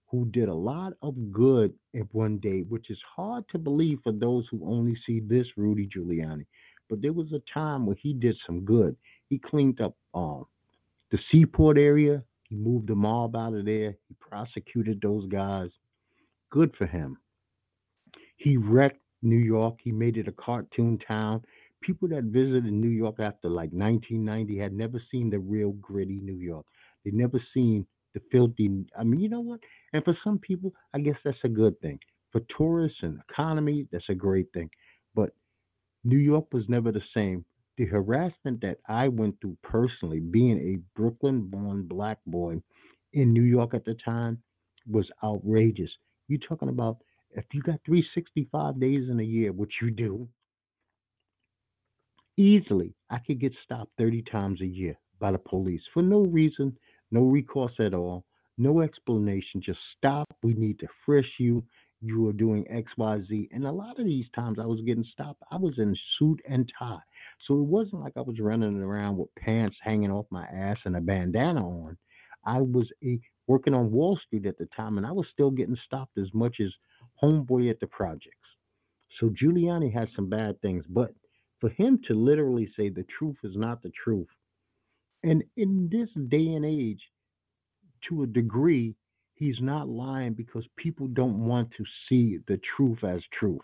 who 0.07 0.25
did 0.25 0.49
a 0.49 0.53
lot 0.53 0.93
of 1.01 1.31
good 1.31 1.73
in 1.95 2.07
one 2.11 2.37
day, 2.37 2.61
which 2.69 2.91
is 2.91 2.99
hard 3.15 3.43
to 3.51 3.57
believe 3.57 3.97
for 4.03 4.11
those 4.11 4.45
who 4.51 4.61
only 4.63 4.95
see 5.07 5.19
this 5.19 5.47
Rudy 5.57 5.87
Giuliani. 5.87 6.45
But 6.91 7.01
there 7.01 7.11
was 7.11 7.33
a 7.33 7.41
time 7.51 7.87
where 7.87 7.95
he 7.99 8.13
did 8.13 8.37
some 8.45 8.65
good. 8.65 8.95
He 9.29 9.39
cleaned 9.39 9.81
up 9.81 9.95
um, 10.13 10.45
the 11.09 11.17
seaport 11.31 11.79
area, 11.79 12.21
he 12.49 12.55
moved 12.55 12.87
the 12.87 12.95
mob 12.95 13.35
out 13.35 13.55
of 13.55 13.65
there, 13.65 13.95
he 14.07 14.15
prosecuted 14.19 15.01
those 15.01 15.27
guys. 15.27 15.71
Good 16.51 16.75
for 16.77 16.85
him. 16.85 17.17
He 18.37 18.57
wrecked 18.57 19.01
New 19.23 19.37
York, 19.37 19.77
he 19.83 19.91
made 19.91 20.17
it 20.17 20.27
a 20.27 20.33
cartoon 20.33 20.99
town 20.99 21.43
people 21.81 22.07
that 22.09 22.25
visited 22.25 22.71
New 22.71 22.89
York 22.89 23.19
after 23.19 23.49
like 23.49 23.71
1990 23.71 24.57
had 24.57 24.73
never 24.73 25.01
seen 25.11 25.29
the 25.29 25.39
real 25.39 25.71
gritty 25.73 26.19
New 26.21 26.35
York. 26.37 26.65
They 27.03 27.11
never 27.11 27.41
seen 27.53 27.85
the 28.13 28.21
filthy. 28.31 28.85
I 28.97 29.03
mean, 29.03 29.19
you 29.21 29.29
know 29.29 29.41
what? 29.41 29.59
And 29.93 30.03
for 30.03 30.17
some 30.23 30.39
people, 30.39 30.73
I 30.93 30.99
guess 30.99 31.15
that's 31.23 31.37
a 31.43 31.49
good 31.49 31.79
thing. 31.81 31.99
For 32.31 32.41
tourists 32.57 32.99
and 33.01 33.19
economy, 33.29 33.87
that's 33.91 34.09
a 34.09 34.15
great 34.15 34.47
thing. 34.53 34.69
But 35.15 35.31
New 36.03 36.17
York 36.17 36.53
was 36.53 36.63
never 36.69 36.91
the 36.91 37.01
same. 37.15 37.45
The 37.77 37.85
harassment 37.85 38.61
that 38.61 38.77
I 38.87 39.07
went 39.07 39.39
through 39.41 39.57
personally, 39.63 40.19
being 40.19 40.57
a 40.59 40.99
Brooklyn 40.99 41.49
born 41.49 41.83
black 41.87 42.19
boy 42.25 42.61
in 43.13 43.33
New 43.33 43.43
York 43.43 43.73
at 43.73 43.85
the 43.85 43.95
time, 43.95 44.41
was 44.89 45.09
outrageous. 45.23 45.89
You're 46.27 46.39
talking 46.47 46.69
about 46.69 46.97
if 47.31 47.45
you 47.53 47.61
got 47.61 47.79
365 47.85 48.79
days 48.79 49.09
in 49.09 49.19
a 49.19 49.23
year, 49.23 49.51
which 49.51 49.73
you 49.81 49.91
do, 49.91 50.27
easily 52.41 52.95
I 53.09 53.19
could 53.19 53.39
get 53.41 53.53
stopped 53.65 53.91
30 53.97 54.23
times 54.31 54.61
a 54.61 54.67
year 54.67 54.97
by 55.19 55.31
the 55.31 55.39
police 55.39 55.81
for 55.93 56.03
no 56.03 56.21
reason, 56.21 56.77
no 57.11 57.23
recourse 57.23 57.73
at 57.79 57.93
all, 57.93 58.25
No 58.57 58.81
explanation. 58.81 59.61
Just 59.63 59.79
stop. 59.97 60.27
We 60.43 60.53
need 60.53 60.79
to 60.79 60.87
frisk 61.05 61.29
you. 61.39 61.63
You 62.01 62.29
are 62.29 62.33
doing 62.33 62.65
X, 62.69 62.91
Y, 62.97 63.21
Z. 63.29 63.49
And 63.51 63.65
a 63.65 63.71
lot 63.71 63.99
of 63.99 64.05
these 64.05 64.27
times 64.35 64.59
I 64.59 64.67
was 64.67 64.81
getting 64.81 65.05
stopped. 65.13 65.41
I 65.51 65.57
was 65.57 65.75
in 65.79 65.95
suit 66.19 66.41
and 66.49 66.71
tie. 66.77 66.99
So 67.47 67.55
it 67.55 67.65
wasn't 67.65 68.01
like 68.03 68.13
I 68.17 68.21
was 68.21 68.39
running 68.39 68.81
around 68.81 69.17
with 69.17 69.33
pants 69.35 69.77
hanging 69.81 70.11
off 70.11 70.27
my 70.31 70.45
ass 70.45 70.77
and 70.85 70.97
a 70.97 71.01
bandana 71.01 71.67
on. 71.67 71.97
I 72.45 72.61
was 72.61 72.87
a 73.03 73.19
working 73.47 73.73
on 73.73 73.91
Wall 73.91 74.19
Street 74.27 74.45
at 74.47 74.57
the 74.59 74.67
time, 74.75 74.97
and 74.97 75.07
I 75.07 75.11
was 75.11 75.27
still 75.33 75.51
getting 75.51 75.77
stopped 75.85 76.17
as 76.19 76.33
much 76.33 76.57
as 76.61 76.71
homeboy 77.23 77.69
at 77.71 77.79
the 77.79 77.87
projects. 77.87 78.37
So 79.19 79.29
Giuliani 79.29 79.93
had 79.93 80.09
some 80.15 80.29
bad 80.29 80.61
things, 80.61 80.85
but 80.89 81.13
for 81.61 81.69
him 81.69 81.99
to 82.07 82.15
literally 82.15 82.69
say 82.75 82.89
the 82.89 83.05
truth 83.17 83.37
is 83.43 83.55
not 83.55 83.83
the 83.83 83.91
truth, 84.03 84.27
and 85.23 85.43
in 85.57 85.89
this 85.91 86.09
day 86.29 86.47
and 86.55 86.65
age, 86.65 87.01
to 88.09 88.23
a 88.23 88.27
degree, 88.27 88.95
he's 89.35 89.59
not 89.61 89.87
lying 89.87 90.33
because 90.33 90.65
people 90.77 91.07
don't 91.07 91.45
want 91.45 91.69
to 91.77 91.85
see 92.09 92.39
the 92.47 92.59
truth 92.75 93.03
as 93.03 93.21
truth. 93.39 93.61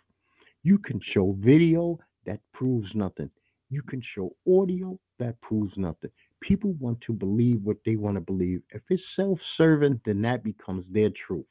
You 0.64 0.78
can 0.78 1.02
show 1.14 1.36
video 1.40 2.00
that 2.26 2.40
proves 2.54 2.90
nothing. 2.94 3.32
You 3.70 3.82
can 3.82 4.02
show 4.16 4.36
audio 4.48 5.00
that 5.20 5.42
proves 5.42 5.74
nothing. 5.78 6.12
People 6.42 6.74
want 6.80 7.02
to 7.08 7.14
believe 7.14 7.64
what 7.64 7.78
they 7.86 7.96
want 7.96 8.16
to 8.16 8.22
believe. 8.22 8.62
If 8.72 8.84
it's 8.90 9.02
self 9.16 9.40
serving, 9.58 10.02
then 10.06 10.22
that 10.22 10.44
becomes 10.44 10.86
their 10.92 11.10
truth. 11.28 11.46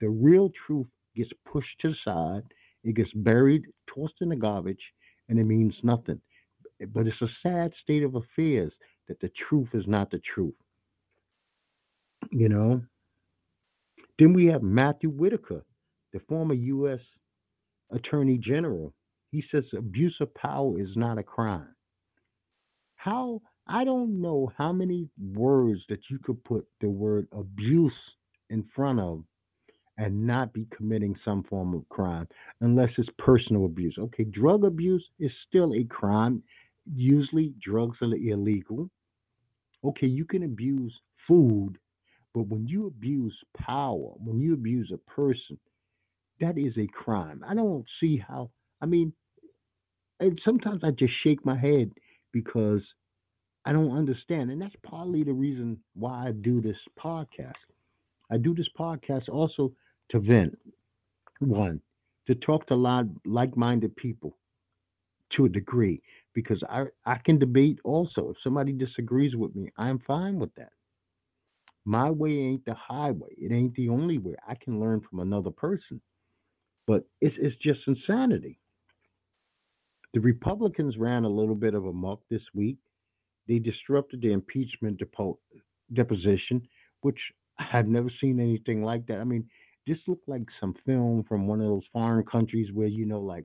The 0.00 0.08
real 0.10 0.50
truth 0.66 0.86
gets 1.16 1.30
pushed 1.50 1.80
to 1.80 1.88
the 1.90 1.96
side, 2.04 2.42
it 2.84 2.94
gets 2.96 3.12
buried, 3.14 3.62
tossed 3.92 4.14
in 4.20 4.28
the 4.28 4.36
garbage, 4.36 4.82
and 5.28 5.38
it 5.38 5.44
means 5.44 5.74
nothing. 5.82 6.20
But 6.92 7.06
it's 7.06 7.22
a 7.22 7.28
sad 7.42 7.72
state 7.82 8.02
of 8.02 8.14
affairs 8.14 8.72
that 9.08 9.20
the 9.20 9.30
truth 9.48 9.68
is 9.72 9.84
not 9.86 10.10
the 10.10 10.20
truth. 10.34 10.54
You 12.30 12.48
know? 12.48 12.82
Then 14.18 14.32
we 14.32 14.46
have 14.46 14.62
Matthew 14.62 15.10
Whitaker, 15.10 15.64
the 16.12 16.20
former 16.28 16.54
U.S. 16.54 17.00
Attorney 17.90 18.38
General. 18.38 18.92
He 19.30 19.44
says 19.50 19.64
abuse 19.76 20.16
of 20.20 20.34
power 20.34 20.80
is 20.80 20.90
not 20.96 21.18
a 21.18 21.22
crime. 21.22 21.74
How 22.96 23.40
I 23.68 23.84
don't 23.84 24.20
know 24.20 24.52
how 24.56 24.72
many 24.72 25.08
words 25.34 25.80
that 25.88 26.00
you 26.10 26.18
could 26.22 26.42
put 26.44 26.66
the 26.80 26.88
word 26.88 27.26
abuse 27.32 27.92
in 28.48 28.64
front 28.74 29.00
of 29.00 29.24
and 29.98 30.26
not 30.26 30.52
be 30.52 30.66
committing 30.76 31.16
some 31.24 31.42
form 31.44 31.74
of 31.74 31.88
crime 31.88 32.28
unless 32.60 32.90
it's 32.98 33.08
personal 33.18 33.64
abuse. 33.64 33.96
Okay, 33.98 34.24
drug 34.24 34.64
abuse 34.64 35.04
is 35.18 35.30
still 35.48 35.74
a 35.74 35.84
crime. 35.84 36.42
Usually 36.94 37.54
drugs 37.62 37.96
are 38.02 38.14
illegal. 38.14 38.90
Okay, 39.84 40.06
you 40.06 40.24
can 40.24 40.42
abuse 40.42 40.92
food, 41.26 41.78
but 42.34 42.46
when 42.48 42.66
you 42.66 42.86
abuse 42.86 43.36
power, 43.56 44.12
when 44.18 44.40
you 44.40 44.54
abuse 44.54 44.92
a 44.92 45.10
person, 45.10 45.58
that 46.40 46.58
is 46.58 46.76
a 46.76 46.86
crime. 46.88 47.42
I 47.46 47.54
don't 47.54 47.84
see 48.00 48.18
how, 48.18 48.50
I 48.80 48.86
mean, 48.86 49.12
and 50.20 50.40
sometimes 50.44 50.82
I 50.84 50.90
just 50.90 51.12
shake 51.22 51.44
my 51.44 51.58
head 51.58 51.92
because 52.32 52.82
I 53.64 53.72
don't 53.72 53.96
understand. 53.96 54.50
And 54.50 54.60
that's 54.60 54.74
partly 54.82 55.24
the 55.24 55.32
reason 55.32 55.78
why 55.94 56.28
I 56.28 56.32
do 56.32 56.60
this 56.60 56.76
podcast. 56.98 57.52
I 58.30 58.38
do 58.38 58.54
this 58.54 58.68
podcast 58.78 59.28
also 59.28 59.72
to 60.10 60.20
vent, 60.20 60.58
one, 61.40 61.80
to 62.26 62.34
talk 62.34 62.66
to 62.66 62.74
a 62.74 62.76
lot 62.76 63.06
like 63.24 63.56
minded 63.56 63.94
people 63.96 64.36
to 65.32 65.44
a 65.44 65.48
degree, 65.48 66.00
because 66.34 66.62
I, 66.68 66.84
I 67.04 67.16
can 67.24 67.38
debate 67.38 67.78
also. 67.84 68.30
If 68.30 68.36
somebody 68.44 68.72
disagrees 68.72 69.34
with 69.34 69.54
me, 69.56 69.72
I'm 69.76 69.98
fine 70.06 70.38
with 70.38 70.54
that. 70.54 70.72
My 71.84 72.10
way 72.10 72.30
ain't 72.30 72.64
the 72.64 72.74
highway. 72.74 73.30
It 73.38 73.52
ain't 73.52 73.74
the 73.74 73.88
only 73.88 74.18
way. 74.18 74.34
I 74.46 74.54
can 74.54 74.80
learn 74.80 75.02
from 75.08 75.20
another 75.20 75.50
person. 75.50 76.00
But 76.86 77.06
it's, 77.20 77.36
it's 77.38 77.56
just 77.62 77.80
insanity. 77.86 78.58
The 80.14 80.20
Republicans 80.20 80.96
ran 80.96 81.24
a 81.24 81.28
little 81.28 81.54
bit 81.54 81.74
of 81.74 81.86
a 81.86 81.92
muck 81.92 82.20
this 82.30 82.42
week. 82.54 82.78
They 83.48 83.58
disrupted 83.58 84.22
the 84.22 84.32
impeachment 84.32 85.00
depo- 85.00 85.38
deposition, 85.92 86.66
which 87.02 87.18
I've 87.58 87.88
never 87.88 88.10
seen 88.20 88.40
anything 88.40 88.82
like 88.82 89.06
that. 89.06 89.18
I 89.18 89.24
mean, 89.24 89.48
this 89.86 89.98
looked 90.06 90.28
like 90.28 90.42
some 90.60 90.74
film 90.84 91.24
from 91.28 91.46
one 91.46 91.60
of 91.60 91.68
those 91.68 91.84
foreign 91.92 92.24
countries 92.24 92.72
where 92.72 92.88
you 92.88 93.06
know, 93.06 93.20
like 93.20 93.44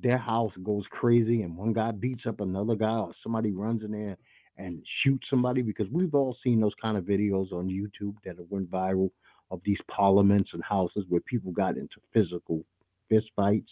their 0.00 0.18
house 0.18 0.52
goes 0.62 0.84
crazy 0.90 1.42
and 1.42 1.56
one 1.56 1.72
guy 1.72 1.90
beats 1.92 2.24
up 2.26 2.40
another 2.40 2.74
guy, 2.74 2.96
or 2.98 3.12
somebody 3.22 3.52
runs 3.52 3.82
in 3.84 3.92
there 3.92 4.16
and 4.56 4.82
shoots 5.02 5.26
somebody. 5.30 5.62
Because 5.62 5.86
we've 5.90 6.14
all 6.14 6.36
seen 6.42 6.60
those 6.60 6.74
kind 6.80 6.96
of 6.96 7.04
videos 7.04 7.52
on 7.52 7.68
YouTube 7.68 8.14
that 8.24 8.38
have 8.38 8.46
went 8.50 8.70
viral 8.70 9.10
of 9.50 9.60
these 9.64 9.78
parliaments 9.90 10.50
and 10.54 10.62
houses 10.64 11.04
where 11.08 11.20
people 11.20 11.52
got 11.52 11.76
into 11.76 11.96
physical 12.12 12.64
fist 13.08 13.26
fights. 13.36 13.70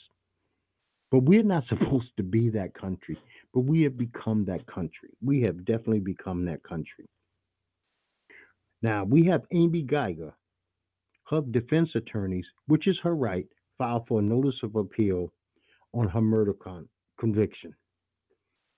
But 1.11 1.21
we're 1.21 1.43
not 1.43 1.65
supposed 1.69 2.17
to 2.19 2.23
be 2.23 2.51
that 2.51 2.75
country. 2.75 3.19
But 3.55 3.61
we 3.61 3.83
have 3.83 3.97
become 3.97 4.45
that 4.45 4.67
country. 4.67 5.11
We 5.25 5.43
have 5.43 5.65
definitely 5.65 6.01
become 6.01 6.45
that 6.45 6.63
country. 6.63 7.09
Now 8.83 9.05
we 9.05 9.27
have 9.27 9.43
Amy 9.53 9.85
Guyger, 9.85 10.33
her 11.31 11.41
defense 11.51 11.89
attorneys, 11.95 12.45
which 12.67 12.87
is 12.89 12.99
her 13.03 13.15
right, 13.15 13.47
filed 13.79 14.07
for 14.09 14.19
a 14.21 14.23
notice 14.23 14.57
of 14.63 14.77
appeal 14.77 15.33
on 15.95 16.09
her 16.09 16.21
murder 16.21 16.53
con- 16.53 16.89
conviction 17.19 17.75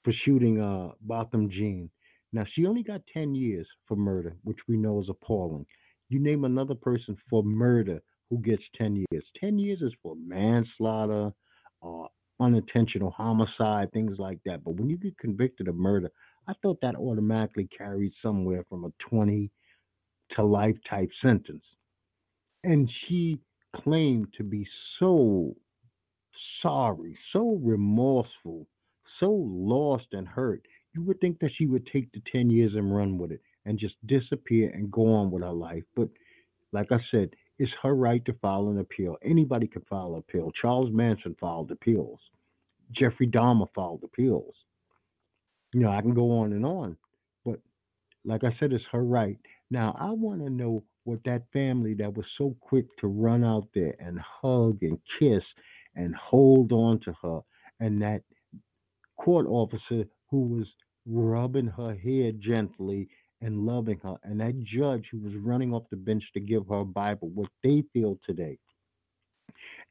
for 0.05 0.13
shooting 0.25 0.61
uh, 0.61 0.91
Botham 1.01 1.51
Jean. 1.51 1.91
Now, 2.33 2.45
she 2.55 2.67
only 2.67 2.83
got 2.83 3.03
10 3.13 3.35
years 3.35 3.67
for 3.87 3.97
murder, 3.97 4.35
which 4.45 4.59
we 4.69 4.77
know 4.77 5.01
is 5.01 5.09
appalling. 5.09 5.67
You 6.09 6.19
name 6.19 6.45
another 6.45 6.75
person 6.75 7.17
for 7.29 7.43
murder 7.43 8.01
who 8.31 8.39
gets 8.39 8.63
10 8.77 9.05
years. 9.11 9.25
10 9.39 9.59
years 9.59 9.81
is 9.83 9.93
for 10.03 10.15
manslaughter, 10.17 11.31
uh, 11.83 12.07
unintentional 12.41 13.11
homicide, 13.11 13.91
things 13.93 14.19
like 14.19 14.39
that. 14.45 14.65
But 14.65 14.77
when 14.77 14.89
you 14.89 14.97
get 14.97 15.17
convicted 15.19 15.69
of 15.69 15.77
murder, 15.77 16.11
I 16.49 16.55
thought 16.63 16.81
that 16.83 16.97
automatically 16.97 17.69
carried 17.77 18.13
somewhere 18.23 18.65
from 18.69 18.85
a 18.85 18.93
20 19.09 19.51
to 20.37 20.43
life 20.43 20.77
type 20.89 21.11
sentence. 21.23 21.63
And 22.65 22.89
she 23.07 23.41
claimed 23.75 24.29
to 24.37 24.45
be 24.45 24.67
so 24.99 25.55
sorry, 26.63 27.19
so 27.33 27.59
remorseful, 27.63 28.67
so 29.19 29.31
lost 29.31 30.07
and 30.13 30.29
hurt. 30.29 30.67
You 30.95 31.03
would 31.03 31.21
think 31.21 31.39
that 31.41 31.51
she 31.57 31.67
would 31.67 31.87
take 31.87 32.13
the 32.13 32.23
10 32.31 32.51
years 32.51 32.73
and 32.75 32.95
run 32.95 33.19
with 33.19 33.33
it 33.33 33.41
and 33.65 33.79
just 33.79 33.95
disappear 34.07 34.71
and 34.71 34.91
go 34.91 35.13
on 35.15 35.31
with 35.31 35.43
her 35.43 35.53
life. 35.53 35.85
But 35.97 36.09
like 36.73 36.93
I 36.93 36.99
said, 37.11 37.31
it's 37.59 37.73
her 37.83 37.95
right 37.95 38.25
to 38.27 38.33
file 38.35 38.69
an 38.69 38.79
appeal. 38.79 39.17
Anybody 39.25 39.67
can 39.67 39.83
file 39.83 40.15
an 40.15 40.19
appeal. 40.19 40.51
Charles 40.61 40.91
Manson 40.93 41.37
filed 41.41 41.71
appeals. 41.71 42.19
Jeffrey 42.93 43.27
Dahmer 43.27 43.69
filed 43.75 44.03
appeals. 44.05 44.55
You 45.73 45.81
know, 45.81 45.91
I 45.91 46.01
can 46.03 46.15
go 46.15 46.39
on 46.39 46.53
and 46.53 46.67
on. 46.67 46.97
But 47.45 47.61
like 48.25 48.45
I 48.45 48.55
said, 48.59 48.73
it's 48.73 48.85
her 48.93 49.03
right. 49.03 49.39
Now, 49.71 49.97
I 49.99 50.11
want 50.11 50.43
to 50.43 50.51
know 50.51 50.85
what 51.05 51.23
that 51.25 51.43
family 51.53 51.95
that 51.95 52.15
was 52.15 52.27
so 52.39 52.57
quick 52.61 52.87
to 53.01 53.07
run 53.07 53.45
out 53.45 53.69
there 53.75 53.95
and 53.99 54.19
hug 54.21 54.79
and 54.83 54.99
kiss 55.19 55.43
and 55.95 56.15
hold 56.15 56.73
on 56.73 57.01
to 57.01 57.13
her, 57.23 57.41
and 57.81 58.01
that 58.01 58.23
court 59.19 59.47
officer 59.47 60.05
who 60.31 60.43
was 60.43 60.67
rubbing 61.07 61.67
her 61.67 61.95
head 61.95 62.41
gently 62.41 63.09
and 63.41 63.67
loving 63.67 63.99
her, 64.03 64.15
and 64.23 64.41
that 64.41 64.55
judge 64.63 65.05
who 65.11 65.19
was 65.19 65.35
running 65.37 65.75
off 65.75 65.83
the 65.91 65.97
bench 65.97 66.23
to 66.33 66.41
give 66.41 66.67
her 66.69 66.81
a 66.81 66.85
Bible, 66.85 67.29
what 67.35 67.51
they 67.63 67.83
feel 67.93 68.19
today. 68.25 68.57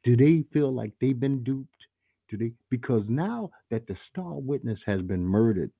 Do 0.04 0.16
they 0.16 0.44
feel 0.52 0.72
like 0.72 0.92
they've 1.00 1.18
been 1.18 1.44
duped? 1.44 1.68
Do 2.30 2.36
they? 2.38 2.52
Because 2.70 3.02
now 3.08 3.50
that 3.70 3.86
the 3.86 3.96
star 4.10 4.34
witness 4.34 4.78
has 4.86 5.02
been 5.02 5.24
murdered, 5.24 5.70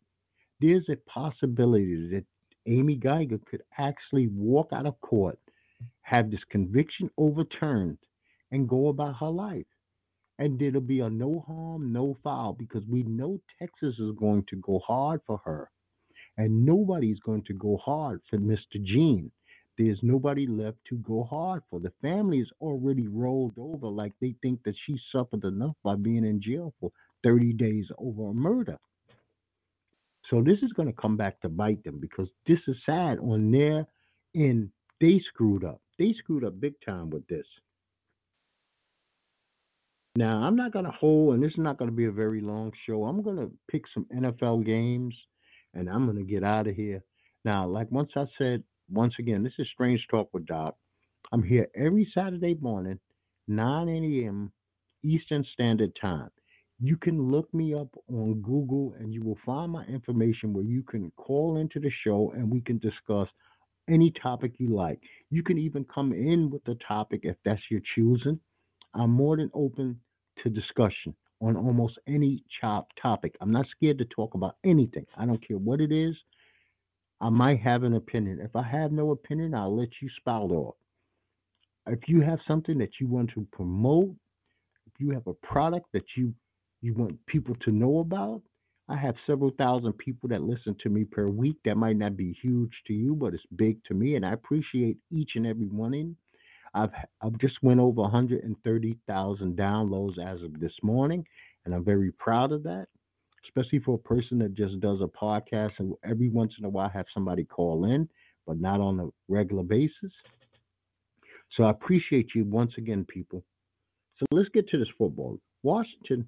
there's 0.60 0.88
a 0.90 0.96
possibility 1.10 2.10
that 2.10 2.24
Amy 2.66 2.96
Guyger 2.96 3.44
could 3.46 3.62
actually 3.78 4.28
walk 4.28 4.68
out 4.72 4.86
of 4.86 5.00
court, 5.00 5.38
have 6.02 6.30
this 6.30 6.44
conviction 6.50 7.10
overturned, 7.18 7.98
and 8.50 8.68
go 8.68 8.88
about 8.88 9.16
her 9.20 9.28
life. 9.30 9.66
And 10.38 10.60
it'll 10.62 10.80
be 10.80 11.00
a 11.00 11.10
no 11.10 11.44
harm, 11.46 11.92
no 11.92 12.16
foul 12.22 12.54
because 12.54 12.84
we 12.88 13.02
know 13.04 13.40
Texas 13.58 13.98
is 13.98 14.14
going 14.18 14.44
to 14.50 14.56
go 14.56 14.80
hard 14.80 15.20
for 15.26 15.40
her. 15.44 15.70
And 16.36 16.64
nobody's 16.64 17.20
going 17.20 17.42
to 17.44 17.54
go 17.54 17.76
hard 17.78 18.20
for 18.30 18.38
Mr. 18.38 18.82
Jean. 18.82 19.30
There's 19.78 19.98
nobody 20.02 20.46
left 20.46 20.78
to 20.88 20.96
go 20.98 21.24
hard 21.24 21.62
for. 21.70 21.80
The 21.80 21.92
family 22.02 22.40
is 22.40 22.50
already 22.60 23.08
rolled 23.08 23.54
over 23.58 23.88
like 23.88 24.12
they 24.20 24.34
think 24.42 24.62
that 24.64 24.74
she 24.86 24.98
suffered 25.10 25.44
enough 25.44 25.76
by 25.82 25.96
being 25.96 26.24
in 26.24 26.40
jail 26.42 26.74
for 26.80 26.92
30 27.24 27.54
days 27.54 27.86
over 27.98 28.30
a 28.30 28.34
murder. 28.34 28.78
So 30.32 30.40
this 30.40 30.58
is 30.62 30.72
going 30.72 30.88
to 30.88 30.98
come 30.98 31.18
back 31.18 31.38
to 31.42 31.50
bite 31.50 31.84
them 31.84 31.98
because 32.00 32.26
this 32.46 32.58
is 32.66 32.76
sad 32.86 33.18
on 33.18 33.52
their 33.52 33.86
end. 34.34 34.70
They 34.98 35.20
screwed 35.28 35.62
up. 35.62 35.82
They 35.98 36.14
screwed 36.18 36.42
up 36.42 36.58
big 36.58 36.72
time 36.86 37.10
with 37.10 37.26
this. 37.26 37.44
Now, 40.16 40.42
I'm 40.42 40.56
not 40.56 40.72
going 40.72 40.86
to 40.86 40.90
hold, 40.90 41.34
and 41.34 41.42
this 41.42 41.52
is 41.52 41.58
not 41.58 41.76
going 41.76 41.90
to 41.90 41.96
be 41.96 42.06
a 42.06 42.12
very 42.12 42.40
long 42.40 42.72
show. 42.86 43.04
I'm 43.04 43.22
going 43.22 43.36
to 43.36 43.50
pick 43.70 43.82
some 43.92 44.06
NFL 44.14 44.64
games 44.64 45.14
and 45.74 45.88
I'm 45.88 46.06
going 46.06 46.16
to 46.16 46.24
get 46.24 46.44
out 46.44 46.66
of 46.66 46.76
here. 46.76 47.04
Now, 47.44 47.66
like 47.66 47.90
once 47.90 48.12
I 48.16 48.24
said, 48.38 48.62
once 48.90 49.14
again, 49.18 49.42
this 49.42 49.52
is 49.58 49.66
Strange 49.74 50.06
Talk 50.10 50.30
with 50.32 50.46
Doc. 50.46 50.76
I'm 51.32 51.42
here 51.42 51.68
every 51.76 52.10
Saturday 52.14 52.56
morning, 52.58 52.98
9 53.48 53.88
a.m. 53.88 54.50
Eastern 55.02 55.44
Standard 55.52 55.92
Time. 56.00 56.30
You 56.84 56.96
can 56.96 57.30
look 57.30 57.52
me 57.54 57.74
up 57.74 57.94
on 58.12 58.42
Google 58.42 58.96
and 58.98 59.14
you 59.14 59.22
will 59.22 59.38
find 59.46 59.70
my 59.70 59.84
information 59.84 60.52
where 60.52 60.64
you 60.64 60.82
can 60.82 61.12
call 61.12 61.58
into 61.58 61.78
the 61.78 61.92
show 62.02 62.32
and 62.34 62.50
we 62.50 62.60
can 62.60 62.78
discuss 62.78 63.28
any 63.88 64.12
topic 64.20 64.54
you 64.58 64.74
like. 64.74 64.98
You 65.30 65.44
can 65.44 65.58
even 65.58 65.84
come 65.84 66.12
in 66.12 66.50
with 66.50 66.66
a 66.66 66.74
topic 66.88 67.20
if 67.22 67.36
that's 67.44 67.60
your 67.70 67.82
choosing. 67.94 68.40
I'm 68.94 69.10
more 69.10 69.36
than 69.36 69.48
open 69.54 70.00
to 70.42 70.50
discussion 70.50 71.14
on 71.40 71.56
almost 71.56 72.00
any 72.08 72.42
chop 72.60 72.88
topic. 73.00 73.36
I'm 73.40 73.52
not 73.52 73.66
scared 73.76 73.98
to 73.98 74.04
talk 74.06 74.34
about 74.34 74.56
anything. 74.64 75.06
I 75.16 75.24
don't 75.24 75.46
care 75.46 75.58
what 75.58 75.80
it 75.80 75.92
is. 75.92 76.16
I 77.20 77.28
might 77.28 77.60
have 77.60 77.84
an 77.84 77.94
opinion. 77.94 78.40
If 78.42 78.56
I 78.56 78.64
have 78.64 78.90
no 78.90 79.12
opinion, 79.12 79.54
I'll 79.54 79.76
let 79.76 79.90
you 80.00 80.08
spout 80.16 80.50
off. 80.50 80.74
If 81.86 82.00
you 82.08 82.22
have 82.22 82.40
something 82.48 82.78
that 82.78 82.98
you 83.00 83.06
want 83.06 83.30
to 83.34 83.46
promote, 83.52 84.16
if 84.86 84.94
you 84.98 85.12
have 85.12 85.28
a 85.28 85.34
product 85.34 85.86
that 85.92 86.04
you 86.16 86.34
you 86.82 86.94
want 86.94 87.24
people 87.26 87.54
to 87.64 87.70
know 87.70 88.00
about, 88.00 88.42
I 88.88 88.96
have 88.96 89.14
several 89.26 89.52
thousand 89.56 89.94
people 89.94 90.28
that 90.30 90.42
listen 90.42 90.76
to 90.82 90.90
me 90.90 91.04
per 91.04 91.28
week. 91.28 91.56
That 91.64 91.76
might 91.76 91.96
not 91.96 92.16
be 92.16 92.36
huge 92.42 92.72
to 92.88 92.92
you, 92.92 93.14
but 93.14 93.32
it's 93.32 93.42
big 93.56 93.82
to 93.84 93.94
me, 93.94 94.16
and 94.16 94.26
I 94.26 94.32
appreciate 94.32 94.98
each 95.10 95.30
and 95.36 95.46
every 95.46 95.68
one. 95.68 95.94
In 95.94 96.16
I've 96.74 96.90
I've 97.22 97.38
just 97.38 97.62
went 97.62 97.80
over 97.80 98.02
130,000 98.02 99.56
downloads 99.56 100.18
as 100.18 100.42
of 100.42 100.58
this 100.60 100.72
morning, 100.82 101.24
and 101.64 101.74
I'm 101.74 101.84
very 101.84 102.12
proud 102.12 102.52
of 102.52 102.62
that. 102.64 102.86
Especially 103.44 103.80
for 103.80 103.96
a 103.96 104.08
person 104.08 104.38
that 104.38 104.54
just 104.54 104.78
does 104.80 105.00
a 105.00 105.06
podcast 105.06 105.72
and 105.78 105.94
every 106.04 106.28
once 106.28 106.52
in 106.58 106.64
a 106.64 106.68
while 106.68 106.88
have 106.88 107.06
somebody 107.12 107.44
call 107.44 107.86
in, 107.86 108.08
but 108.46 108.60
not 108.60 108.80
on 108.80 109.00
a 109.00 109.08
regular 109.28 109.64
basis. 109.64 110.12
So 111.56 111.64
I 111.64 111.70
appreciate 111.70 112.28
you 112.34 112.44
once 112.44 112.72
again, 112.78 113.04
people. 113.04 113.42
So 114.18 114.26
let's 114.30 114.48
get 114.50 114.68
to 114.68 114.78
this 114.78 114.88
football. 114.96 115.38
Washington, 115.64 116.26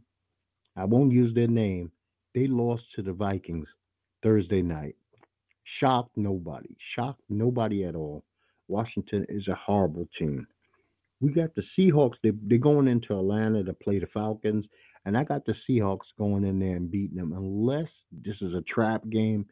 I 0.76 0.84
won't 0.84 1.12
use 1.12 1.34
their 1.34 1.48
name. 1.48 1.90
They 2.34 2.46
lost 2.46 2.82
to 2.96 3.02
the 3.02 3.12
Vikings 3.12 3.68
Thursday 4.22 4.62
night. 4.62 4.96
Shocked 5.80 6.16
nobody. 6.16 6.76
Shocked 6.96 7.22
nobody 7.28 7.84
at 7.84 7.94
all. 7.94 8.24
Washington 8.68 9.26
is 9.28 9.46
a 9.48 9.54
horrible 9.54 10.08
team. 10.18 10.46
We 11.20 11.32
got 11.32 11.54
the 11.54 11.62
Seahawks. 11.78 12.16
They, 12.22 12.32
they're 12.42 12.58
going 12.58 12.88
into 12.88 13.16
Atlanta 13.18 13.62
to 13.64 13.72
play 13.72 13.98
the 13.98 14.06
Falcons, 14.12 14.66
and 15.04 15.16
I 15.16 15.24
got 15.24 15.46
the 15.46 15.54
Seahawks 15.68 16.06
going 16.18 16.44
in 16.44 16.58
there 16.58 16.76
and 16.76 16.90
beating 16.90 17.16
them. 17.16 17.32
Unless 17.32 17.88
this 18.10 18.37
is 18.40 18.54
a 18.54 18.62
trap 18.62 19.02
game, 19.10 19.46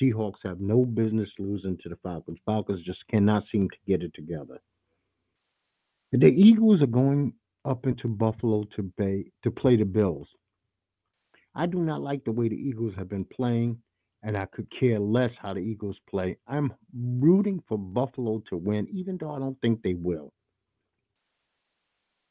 Seahawks 0.00 0.38
have 0.44 0.60
no 0.60 0.84
business 0.84 1.28
losing 1.38 1.78
to 1.82 1.88
the 1.88 1.96
Falcons. 2.02 2.38
Falcons 2.44 2.84
just 2.84 3.06
cannot 3.10 3.44
seem 3.50 3.68
to 3.70 3.76
get 3.86 4.02
it 4.02 4.12
together. 4.14 4.60
The 6.12 6.26
Eagles 6.26 6.82
are 6.82 6.86
going 6.86 7.32
up 7.64 7.86
into 7.86 8.08
Buffalo 8.08 8.64
to 8.76 8.82
bay, 8.82 9.26
to 9.44 9.50
play 9.50 9.76
the 9.76 9.84
Bills. 9.84 10.28
I 11.58 11.66
do 11.66 11.80
not 11.80 12.02
like 12.02 12.24
the 12.24 12.30
way 12.30 12.48
the 12.48 12.54
Eagles 12.54 12.94
have 12.96 13.08
been 13.08 13.24
playing 13.24 13.78
and 14.22 14.36
I 14.36 14.46
could 14.46 14.68
care 14.78 14.98
less 15.00 15.32
how 15.40 15.54
the 15.54 15.60
Eagles 15.60 15.96
play. 16.08 16.36
I'm 16.46 16.72
rooting 16.96 17.62
for 17.68 17.76
Buffalo 17.76 18.42
to 18.48 18.56
win, 18.56 18.86
even 18.92 19.16
though 19.18 19.32
I 19.32 19.40
don't 19.40 19.60
think 19.60 19.82
they 19.82 19.94
will. 19.94 20.32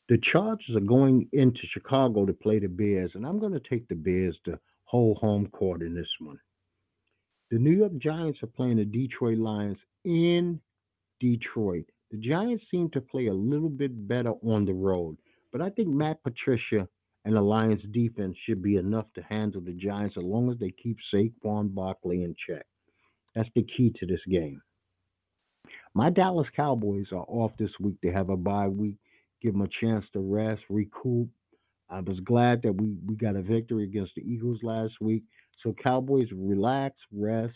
The 0.10 0.18
Chargers 0.32 0.76
are 0.78 0.80
going 0.80 1.28
into 1.34 1.60
Chicago 1.74 2.26
to 2.26 2.32
play 2.34 2.60
the 2.60 2.68
Bears, 2.68 3.12
and 3.16 3.26
I'm 3.26 3.40
going 3.40 3.52
to 3.52 3.62
take 3.70 3.88
the 3.90 3.96
Bears 3.96 4.38
to 4.46 4.58
home 4.86 5.48
court 5.48 5.82
in 5.82 5.94
this 5.94 6.08
one. 6.20 6.40
The 7.52 7.58
New 7.58 7.72
York 7.72 7.98
Giants 7.98 8.40
are 8.44 8.48
playing 8.48 8.78
the 8.78 8.86
Detroit 8.86 9.38
Lions 9.38 9.78
in 10.06 10.62
Detroit. 11.20 11.86
The 12.12 12.18
Giants 12.18 12.64
seem 12.72 12.90
to 12.92 13.02
play 13.02 13.28
a 13.28 13.34
little 13.34 13.70
bit 13.70 14.08
better 14.08 14.32
on 14.46 14.64
the 14.64 14.74
road, 14.74 15.18
but 15.52 15.62
I 15.62 15.70
think 15.70 15.90
Matt 15.90 16.24
Patricia 16.24 16.88
and 17.28 17.36
the 17.36 17.42
Lions 17.42 17.82
defense 17.92 18.38
should 18.46 18.64
be 18.64 18.78
enough 18.78 19.08
to 19.14 19.22
handle 19.22 19.60
the 19.60 19.74
Giants 19.74 20.16
as 20.18 20.24
long 20.24 20.50
as 20.50 20.58
they 20.60 20.72
keep 20.82 20.96
Saquon 21.14 21.76
Barkley 21.76 22.24
in 22.24 22.34
check. 22.48 22.66
That's 23.36 23.50
the 23.54 23.66
key 23.76 23.94
to 24.00 24.06
this 24.06 24.22
game. 24.30 24.62
My 25.94 26.10
Dallas 26.10 26.48
Cowboys 26.56 27.08
are 27.12 27.26
off 27.28 27.52
this 27.60 27.72
week. 27.82 27.98
They 28.02 28.12
have 28.12 28.30
a 28.30 28.38
bye 28.38 28.70
week. 28.70 28.96
Give 29.42 29.52
them 29.52 29.64
a 29.64 29.68
chance 29.82 30.06
to 30.14 30.22
rest, 30.22 30.62
recoup. 30.70 31.28
I 31.90 32.00
was 32.00 32.18
glad 32.22 32.62
that 32.62 32.72
we, 32.72 32.96
we 33.06 33.18
got 33.18 33.36
a 33.36 33.42
victory 33.42 33.84
against 33.84 34.14
the 34.16 34.22
Eagles 34.22 34.60
last 34.64 34.94
week. 35.02 35.24
So 35.64 35.76
Cowboys 35.84 36.30
relax, 36.34 36.96
rest, 37.12 37.56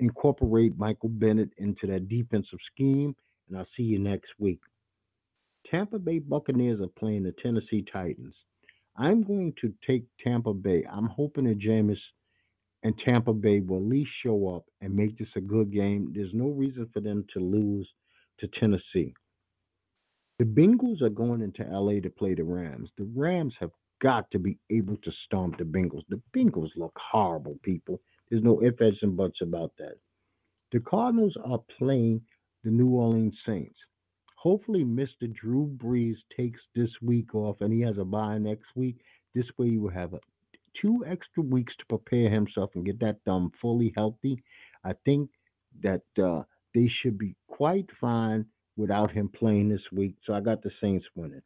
incorporate 0.00 0.78
Michael 0.78 1.10
Bennett 1.10 1.50
into 1.58 1.86
that 1.88 2.08
defensive 2.08 2.58
scheme, 2.72 3.14
and 3.50 3.58
I'll 3.58 3.66
see 3.76 3.82
you 3.82 3.98
next 3.98 4.30
week. 4.38 4.60
Tampa 5.70 5.98
Bay 5.98 6.20
Buccaneers 6.20 6.80
are 6.80 6.88
playing 6.98 7.24
the 7.24 7.34
Tennessee 7.42 7.84
Titans. 7.92 8.34
I'm 8.96 9.22
going 9.22 9.54
to 9.60 9.72
take 9.86 10.04
Tampa 10.22 10.52
Bay. 10.52 10.84
I'm 10.90 11.06
hoping 11.08 11.44
that 11.44 11.58
Jameis 11.58 11.98
and 12.82 12.94
Tampa 13.04 13.32
Bay 13.32 13.60
will 13.60 13.78
at 13.78 13.84
least 13.84 14.10
show 14.22 14.54
up 14.54 14.64
and 14.80 14.94
make 14.94 15.18
this 15.18 15.28
a 15.36 15.40
good 15.40 15.72
game. 15.72 16.12
There's 16.14 16.34
no 16.34 16.48
reason 16.48 16.88
for 16.92 17.00
them 17.00 17.24
to 17.34 17.40
lose 17.40 17.88
to 18.40 18.48
Tennessee. 18.60 19.14
The 20.38 20.44
Bengals 20.44 21.00
are 21.00 21.10
going 21.10 21.42
into 21.42 21.64
LA 21.64 22.00
to 22.00 22.10
play 22.10 22.34
the 22.34 22.44
Rams. 22.44 22.90
The 22.98 23.08
Rams 23.14 23.54
have 23.60 23.70
got 24.02 24.30
to 24.32 24.38
be 24.38 24.58
able 24.70 24.96
to 24.98 25.12
stomp 25.24 25.58
the 25.58 25.64
Bengals. 25.64 26.02
The 26.08 26.20
Bengals 26.36 26.70
look 26.76 26.96
horrible, 26.96 27.58
people. 27.62 28.00
There's 28.28 28.42
no 28.42 28.62
ifs, 28.62 28.80
ands, 28.80 28.98
and 29.02 29.16
buts 29.16 29.38
about 29.42 29.72
that. 29.78 29.94
The 30.72 30.80
Cardinals 30.80 31.34
are 31.44 31.60
playing 31.78 32.20
the 32.64 32.70
New 32.70 32.88
Orleans 32.88 33.36
Saints. 33.46 33.76
Hopefully, 34.44 34.84
Mr. 34.84 35.32
Drew 35.32 35.66
Brees 35.82 36.16
takes 36.36 36.60
this 36.74 36.90
week 37.00 37.34
off 37.34 37.56
and 37.62 37.72
he 37.72 37.80
has 37.80 37.96
a 37.98 38.04
bye 38.04 38.36
next 38.36 38.66
week. 38.76 38.96
This 39.34 39.46
way, 39.56 39.70
he 39.70 39.78
will 39.78 39.88
have 39.88 40.14
two 40.80 41.02
extra 41.06 41.42
weeks 41.42 41.72
to 41.78 41.86
prepare 41.86 42.28
himself 42.28 42.70
and 42.74 42.84
get 42.84 43.00
that 43.00 43.16
thumb 43.24 43.52
fully 43.62 43.94
healthy. 43.96 44.42
I 44.84 44.92
think 45.06 45.30
that 45.82 46.02
uh, 46.22 46.42
they 46.74 46.90
should 47.00 47.16
be 47.16 47.34
quite 47.48 47.88
fine 47.98 48.44
without 48.76 49.10
him 49.10 49.30
playing 49.30 49.70
this 49.70 49.90
week. 49.90 50.14
So 50.26 50.34
I 50.34 50.40
got 50.40 50.62
the 50.62 50.70
Saints 50.78 51.06
winning. 51.16 51.40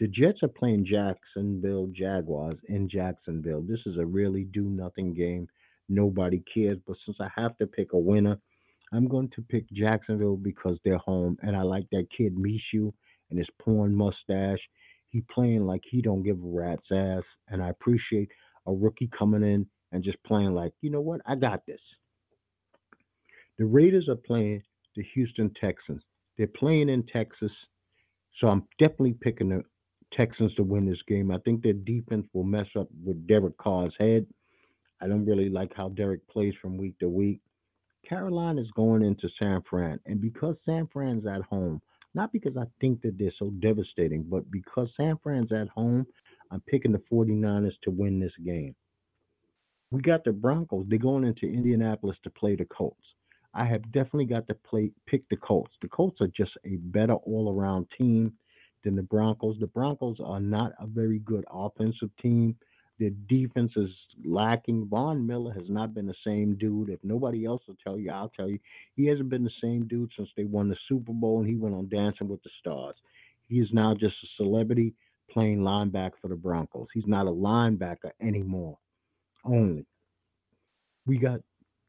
The 0.00 0.08
Jets 0.08 0.42
are 0.42 0.48
playing 0.48 0.86
Jacksonville 0.90 1.86
Jaguars 1.92 2.58
in 2.68 2.88
Jacksonville. 2.88 3.62
This 3.62 3.78
is 3.86 3.96
a 3.96 4.04
really 4.04 4.42
do 4.42 4.64
nothing 4.64 5.14
game. 5.14 5.46
Nobody 5.88 6.42
cares. 6.52 6.78
But 6.84 6.96
since 7.06 7.18
I 7.20 7.28
have 7.36 7.56
to 7.58 7.66
pick 7.68 7.92
a 7.92 7.98
winner, 7.98 8.40
I'm 8.94 9.08
going 9.08 9.30
to 9.34 9.42
pick 9.42 9.68
Jacksonville 9.72 10.36
because 10.36 10.78
they're 10.84 10.98
home, 10.98 11.36
and 11.42 11.56
I 11.56 11.62
like 11.62 11.86
that 11.90 12.06
kid 12.16 12.36
Minshew 12.36 12.92
and 13.30 13.38
his 13.38 13.48
porn 13.60 13.94
mustache. 13.94 14.60
He 15.08 15.22
playing 15.32 15.66
like 15.66 15.82
he 15.90 16.00
don't 16.02 16.22
give 16.22 16.36
a 16.36 16.46
rat's 16.46 16.86
ass, 16.92 17.22
and 17.48 17.62
I 17.62 17.70
appreciate 17.70 18.30
a 18.66 18.72
rookie 18.72 19.10
coming 19.16 19.42
in 19.42 19.66
and 19.92 20.04
just 20.04 20.22
playing 20.24 20.54
like, 20.54 20.72
you 20.80 20.90
know 20.90 21.00
what, 21.00 21.20
I 21.26 21.34
got 21.36 21.66
this. 21.66 21.80
The 23.58 23.64
Raiders 23.64 24.08
are 24.08 24.16
playing 24.16 24.62
the 24.96 25.04
Houston 25.14 25.52
Texans. 25.60 26.02
They're 26.36 26.46
playing 26.48 26.88
in 26.88 27.04
Texas, 27.06 27.52
so 28.40 28.48
I'm 28.48 28.64
definitely 28.78 29.14
picking 29.20 29.50
the 29.50 29.62
Texans 30.12 30.54
to 30.54 30.62
win 30.62 30.86
this 30.86 31.02
game. 31.06 31.30
I 31.30 31.38
think 31.38 31.62
their 31.62 31.72
defense 31.72 32.26
will 32.32 32.44
mess 32.44 32.66
up 32.78 32.88
with 33.04 33.26
Derek 33.26 33.56
Carr's 33.58 33.94
head. 33.98 34.26
I 35.00 35.06
don't 35.06 35.26
really 35.26 35.48
like 35.48 35.72
how 35.76 35.88
Derek 35.90 36.26
plays 36.28 36.54
from 36.60 36.76
week 36.76 36.98
to 37.00 37.08
week. 37.08 37.40
Carolina 38.08 38.60
is 38.60 38.70
going 38.76 39.02
into 39.02 39.28
San 39.40 39.62
Fran, 39.68 39.98
and 40.06 40.20
because 40.20 40.56
San 40.64 40.88
Fran's 40.92 41.26
at 41.26 41.42
home, 41.42 41.80
not 42.14 42.32
because 42.32 42.56
I 42.56 42.64
think 42.80 43.02
that 43.02 43.18
they're 43.18 43.32
so 43.38 43.50
devastating, 43.60 44.24
but 44.28 44.50
because 44.50 44.88
San 44.96 45.18
Fran's 45.22 45.52
at 45.52 45.68
home, 45.68 46.06
I'm 46.50 46.60
picking 46.68 46.92
the 46.92 47.02
49ers 47.12 47.74
to 47.82 47.90
win 47.90 48.20
this 48.20 48.32
game. 48.44 48.74
We 49.90 50.00
got 50.00 50.24
the 50.24 50.32
Broncos. 50.32 50.86
They're 50.88 50.98
going 50.98 51.24
into 51.24 51.46
Indianapolis 51.46 52.16
to 52.24 52.30
play 52.30 52.56
the 52.56 52.64
Colts. 52.66 53.02
I 53.54 53.64
have 53.66 53.82
definitely 53.92 54.26
got 54.26 54.48
to 54.48 54.54
play 54.54 54.90
pick 55.06 55.28
the 55.28 55.36
Colts. 55.36 55.72
The 55.82 55.88
Colts 55.88 56.20
are 56.20 56.28
just 56.28 56.52
a 56.64 56.76
better 56.76 57.14
all-around 57.14 57.86
team 57.96 58.32
than 58.82 58.96
the 58.96 59.02
Broncos. 59.02 59.56
The 59.60 59.68
Broncos 59.68 60.16
are 60.24 60.40
not 60.40 60.72
a 60.80 60.86
very 60.86 61.20
good 61.20 61.44
offensive 61.50 62.10
team. 62.20 62.56
Their 62.98 63.10
defense 63.28 63.72
is 63.76 63.90
lacking. 64.24 64.86
Von 64.88 65.26
Miller 65.26 65.52
has 65.52 65.68
not 65.68 65.94
been 65.94 66.06
the 66.06 66.14
same 66.24 66.56
dude. 66.56 66.90
If 66.90 67.00
nobody 67.02 67.44
else 67.44 67.62
will 67.66 67.76
tell 67.82 67.98
you, 67.98 68.10
I'll 68.10 68.28
tell 68.28 68.48
you. 68.48 68.58
He 68.94 69.06
hasn't 69.06 69.30
been 69.30 69.44
the 69.44 69.50
same 69.62 69.86
dude 69.88 70.12
since 70.16 70.28
they 70.36 70.44
won 70.44 70.68
the 70.68 70.76
Super 70.88 71.12
Bowl 71.12 71.40
and 71.40 71.48
he 71.48 71.56
went 71.56 71.74
on 71.74 71.88
Dancing 71.88 72.28
with 72.28 72.42
the 72.44 72.50
Stars. 72.60 72.96
He 73.48 73.56
is 73.56 73.68
now 73.72 73.94
just 73.94 74.14
a 74.22 74.26
celebrity 74.36 74.94
playing 75.30 75.60
linebacker 75.60 76.12
for 76.22 76.28
the 76.28 76.36
Broncos. 76.36 76.86
He's 76.94 77.06
not 77.06 77.26
a 77.26 77.30
linebacker 77.30 78.12
anymore. 78.22 78.78
Only. 79.44 79.86
We 81.06 81.18
got 81.18 81.40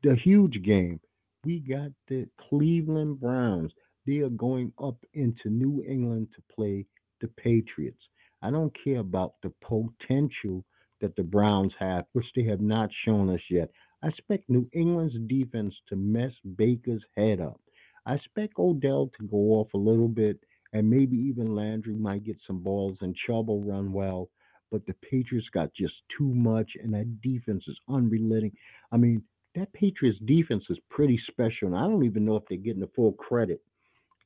the 0.04 0.16
huge 0.16 0.62
game. 0.64 1.00
We 1.44 1.60
got 1.60 1.92
the 2.08 2.28
Cleveland 2.50 3.20
Browns. 3.20 3.72
They 4.08 4.18
are 4.18 4.30
going 4.30 4.74
up 4.84 4.98
into 5.14 5.50
New 5.50 5.84
England 5.88 6.30
to 6.36 6.42
play 6.54 6.86
the 7.22 7.28
Patriots. 7.28 8.02
I 8.42 8.52
don't 8.52 8.76
care 8.84 9.00
about 9.00 9.36
the 9.42 9.52
potential 9.62 10.64
that 11.02 11.16
the 11.16 11.24
Browns 11.24 11.74
have, 11.80 12.06
which 12.14 12.26
they 12.36 12.44
have 12.44 12.62
not 12.62 12.90
shown 13.06 13.30
us 13.30 13.42
yet. 13.50 13.70
I 14.04 14.08
expect 14.08 14.50
New 14.50 14.68
England's 14.74 15.16
defense 15.28 15.74
to 15.90 15.96
mess 15.96 16.32
Baker's 16.58 17.04
head 17.16 17.42
up. 17.42 17.60
I 18.06 18.16
expect 18.16 18.60
Odell 18.60 19.10
to 19.18 19.28
go 19.28 19.38
off 19.54 19.74
a 19.74 19.78
little 19.78 20.08
bit, 20.08 20.40
and 20.74 20.90
maybe 20.90 21.18
even 21.18 21.56
Landry 21.56 21.96
might 21.96 22.24
get 22.24 22.38
some 22.46 22.60
balls, 22.60 22.98
and 23.02 23.16
Chubb 23.26 23.48
will 23.48 23.64
run 23.64 23.92
well. 23.92 24.30
But 24.72 24.86
the 24.86 24.96
Patriots 25.10 25.48
got 25.54 25.74
just 25.74 25.94
too 26.18 26.34
much, 26.34 26.72
and 26.82 26.94
that 26.94 27.22
defense 27.22 27.64
is 27.68 27.78
unrelenting. 27.90 28.52
I 28.92 28.98
mean, 28.98 29.24
that 29.56 29.74
Patriots 29.74 30.20
defense 30.26 30.64
is 30.70 30.78
pretty 30.90 31.20
special, 31.32 31.68
and 31.68 31.76
I 31.76 31.88
don't 31.88 32.06
even 32.06 32.26
know 32.26 32.36
if 32.36 32.44
they're 32.48 32.58
getting 32.58 32.82
the 32.82 32.90
full 32.96 33.14
credit 33.14 33.62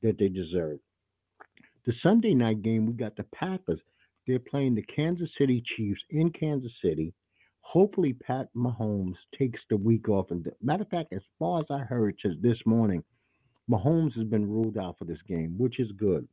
that 0.02 0.18
they 0.18 0.28
deserve. 0.28 0.80
The 1.86 1.92
Sunday 2.02 2.34
night 2.34 2.62
game, 2.62 2.86
we 2.86 2.92
got 2.92 3.16
the 3.16 3.24
Packers. 3.34 3.80
They're 4.30 4.38
playing 4.38 4.76
the 4.76 4.82
Kansas 4.82 5.28
City 5.36 5.60
Chiefs 5.76 6.00
in 6.08 6.30
Kansas 6.30 6.70
City. 6.84 7.12
Hopefully, 7.62 8.12
Pat 8.12 8.46
Mahomes 8.54 9.16
takes 9.36 9.58
the 9.68 9.76
week 9.76 10.08
off. 10.08 10.30
And 10.30 10.46
matter 10.62 10.82
of 10.82 10.88
fact, 10.88 11.12
as 11.12 11.22
far 11.36 11.58
as 11.58 11.66
I 11.68 11.80
heard 11.80 12.14
just 12.22 12.40
this 12.40 12.58
morning, 12.64 13.02
Mahomes 13.68 14.14
has 14.16 14.28
been 14.28 14.48
ruled 14.48 14.78
out 14.78 14.98
for 14.98 15.04
this 15.04 15.18
game, 15.26 15.56
which 15.58 15.80
is 15.80 15.90
good. 15.98 16.28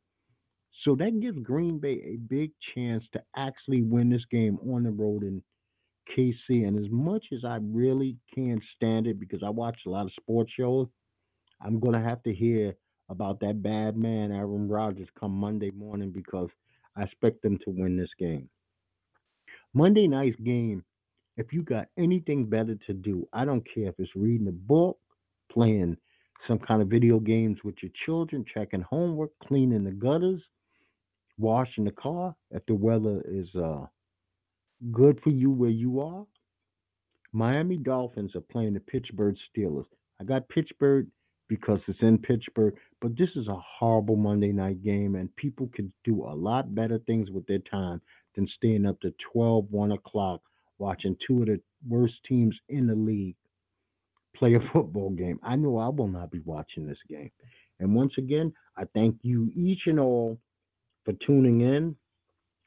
So 0.84 0.94
that 0.94 1.18
gives 1.20 1.40
Green 1.40 1.80
Bay 1.80 2.00
a 2.04 2.18
big 2.18 2.52
chance 2.72 3.02
to 3.14 3.22
actually 3.36 3.82
win 3.82 4.10
this 4.10 4.24
game 4.30 4.60
on 4.72 4.84
the 4.84 4.92
road 4.92 5.24
in 5.24 5.42
KC. 6.16 6.68
And 6.68 6.78
as 6.78 6.88
much 6.92 7.24
as 7.32 7.44
I 7.44 7.58
really 7.60 8.16
can't 8.32 8.62
stand 8.76 9.08
it 9.08 9.18
because 9.18 9.42
I 9.44 9.50
watch 9.50 9.76
a 9.84 9.90
lot 9.90 10.06
of 10.06 10.12
sports 10.20 10.52
shows, 10.56 10.86
I'm 11.60 11.80
going 11.80 12.00
to 12.00 12.08
have 12.08 12.22
to 12.22 12.32
hear 12.32 12.76
about 13.08 13.40
that 13.40 13.60
bad 13.60 13.96
man, 13.96 14.30
Aaron 14.30 14.68
Rodgers, 14.68 15.08
come 15.18 15.32
Monday 15.32 15.72
morning 15.72 16.12
because 16.12 16.48
I 16.98 17.04
expect 17.04 17.42
them 17.42 17.58
to 17.64 17.70
win 17.70 17.96
this 17.96 18.10
game. 18.18 18.48
Monday 19.74 20.08
night's 20.08 20.38
game, 20.40 20.84
if 21.36 21.52
you 21.52 21.62
got 21.62 21.86
anything 21.96 22.46
better 22.46 22.76
to 22.86 22.92
do, 22.92 23.28
I 23.32 23.44
don't 23.44 23.66
care 23.72 23.88
if 23.88 23.94
it's 23.98 24.10
reading 24.16 24.48
a 24.48 24.52
book, 24.52 24.98
playing 25.52 25.96
some 26.46 26.58
kind 26.58 26.82
of 26.82 26.88
video 26.88 27.20
games 27.20 27.58
with 27.64 27.76
your 27.82 27.92
children, 28.04 28.44
checking 28.52 28.80
homework, 28.82 29.30
cleaning 29.46 29.84
the 29.84 29.92
gutters, 29.92 30.42
washing 31.38 31.84
the 31.84 31.92
car, 31.92 32.34
if 32.50 32.64
the 32.66 32.74
weather 32.74 33.22
is 33.28 33.48
uh, 33.54 33.86
good 34.90 35.20
for 35.22 35.30
you 35.30 35.50
where 35.50 35.70
you 35.70 36.00
are. 36.00 36.26
Miami 37.32 37.76
Dolphins 37.76 38.34
are 38.34 38.40
playing 38.40 38.74
the 38.74 38.80
Pittsburgh 38.80 39.36
Steelers. 39.56 39.86
I 40.20 40.24
got 40.24 40.48
Pittsburgh 40.48 41.06
because 41.48 41.80
it's 41.88 41.98
in 42.02 42.18
Pittsburgh, 42.18 42.74
but 43.00 43.16
this 43.16 43.30
is 43.36 43.48
a 43.48 43.60
horrible 43.78 44.16
Monday 44.16 44.52
night 44.52 44.82
game, 44.82 45.14
and 45.14 45.34
people 45.36 45.68
could 45.74 45.90
do 46.04 46.24
a 46.24 46.34
lot 46.34 46.74
better 46.74 46.98
things 47.06 47.30
with 47.30 47.46
their 47.46 47.60
time 47.70 48.00
than 48.36 48.48
staying 48.56 48.86
up 48.86 49.00
to 49.00 49.12
12, 49.32 49.66
1 49.70 49.92
o'clock 49.92 50.40
watching 50.78 51.16
two 51.26 51.42
of 51.42 51.46
the 51.48 51.60
worst 51.88 52.14
teams 52.28 52.54
in 52.68 52.86
the 52.86 52.94
league 52.94 53.36
play 54.36 54.54
a 54.54 54.60
football 54.72 55.10
game. 55.10 55.38
I 55.42 55.56
know 55.56 55.78
I 55.78 55.88
will 55.88 56.08
not 56.08 56.30
be 56.30 56.40
watching 56.44 56.86
this 56.86 56.98
game. 57.08 57.30
And 57.80 57.94
once 57.94 58.12
again, 58.18 58.52
I 58.76 58.84
thank 58.94 59.16
you 59.22 59.50
each 59.56 59.82
and 59.86 60.00
all 60.00 60.38
for 61.04 61.14
tuning 61.26 61.60
in. 61.60 61.96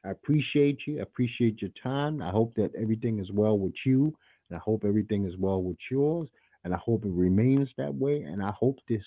I 0.04 0.10
appreciate 0.10 0.78
you. 0.86 0.98
I 0.98 1.02
appreciate 1.02 1.62
your 1.62 1.70
time. 1.82 2.22
I 2.22 2.30
hope 2.30 2.54
that 2.56 2.72
everything 2.80 3.18
is 3.18 3.30
well 3.30 3.58
with 3.58 3.74
you. 3.86 4.14
And 4.50 4.56
I 4.56 4.60
hope 4.64 4.84
everything 4.84 5.26
is 5.26 5.36
well 5.38 5.62
with 5.62 5.76
yours. 5.90 6.28
And 6.64 6.74
I 6.74 6.78
hope 6.78 7.04
it 7.04 7.12
remains 7.12 7.68
that 7.76 7.94
way. 7.94 8.22
And 8.22 8.42
I 8.42 8.52
hope 8.52 8.78
to 8.88 8.98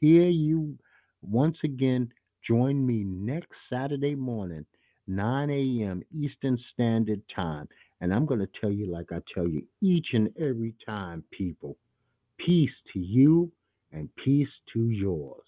hear 0.00 0.28
you 0.28 0.76
once 1.22 1.58
again. 1.64 2.10
Join 2.46 2.84
me 2.84 3.04
next 3.04 3.50
Saturday 3.70 4.16
morning, 4.16 4.66
9 5.06 5.50
a.m. 5.50 6.02
Eastern 6.18 6.58
Standard 6.72 7.22
Time. 7.34 7.68
And 8.00 8.12
I'm 8.12 8.26
going 8.26 8.40
to 8.40 8.48
tell 8.60 8.70
you, 8.72 8.86
like 8.86 9.12
I 9.12 9.18
tell 9.32 9.46
you 9.46 9.62
each 9.80 10.08
and 10.12 10.28
every 10.40 10.74
time, 10.84 11.22
people, 11.30 11.76
peace 12.44 12.72
to 12.92 12.98
you 12.98 13.52
and 13.92 14.08
peace 14.24 14.48
to 14.72 14.88
yours. 14.90 15.44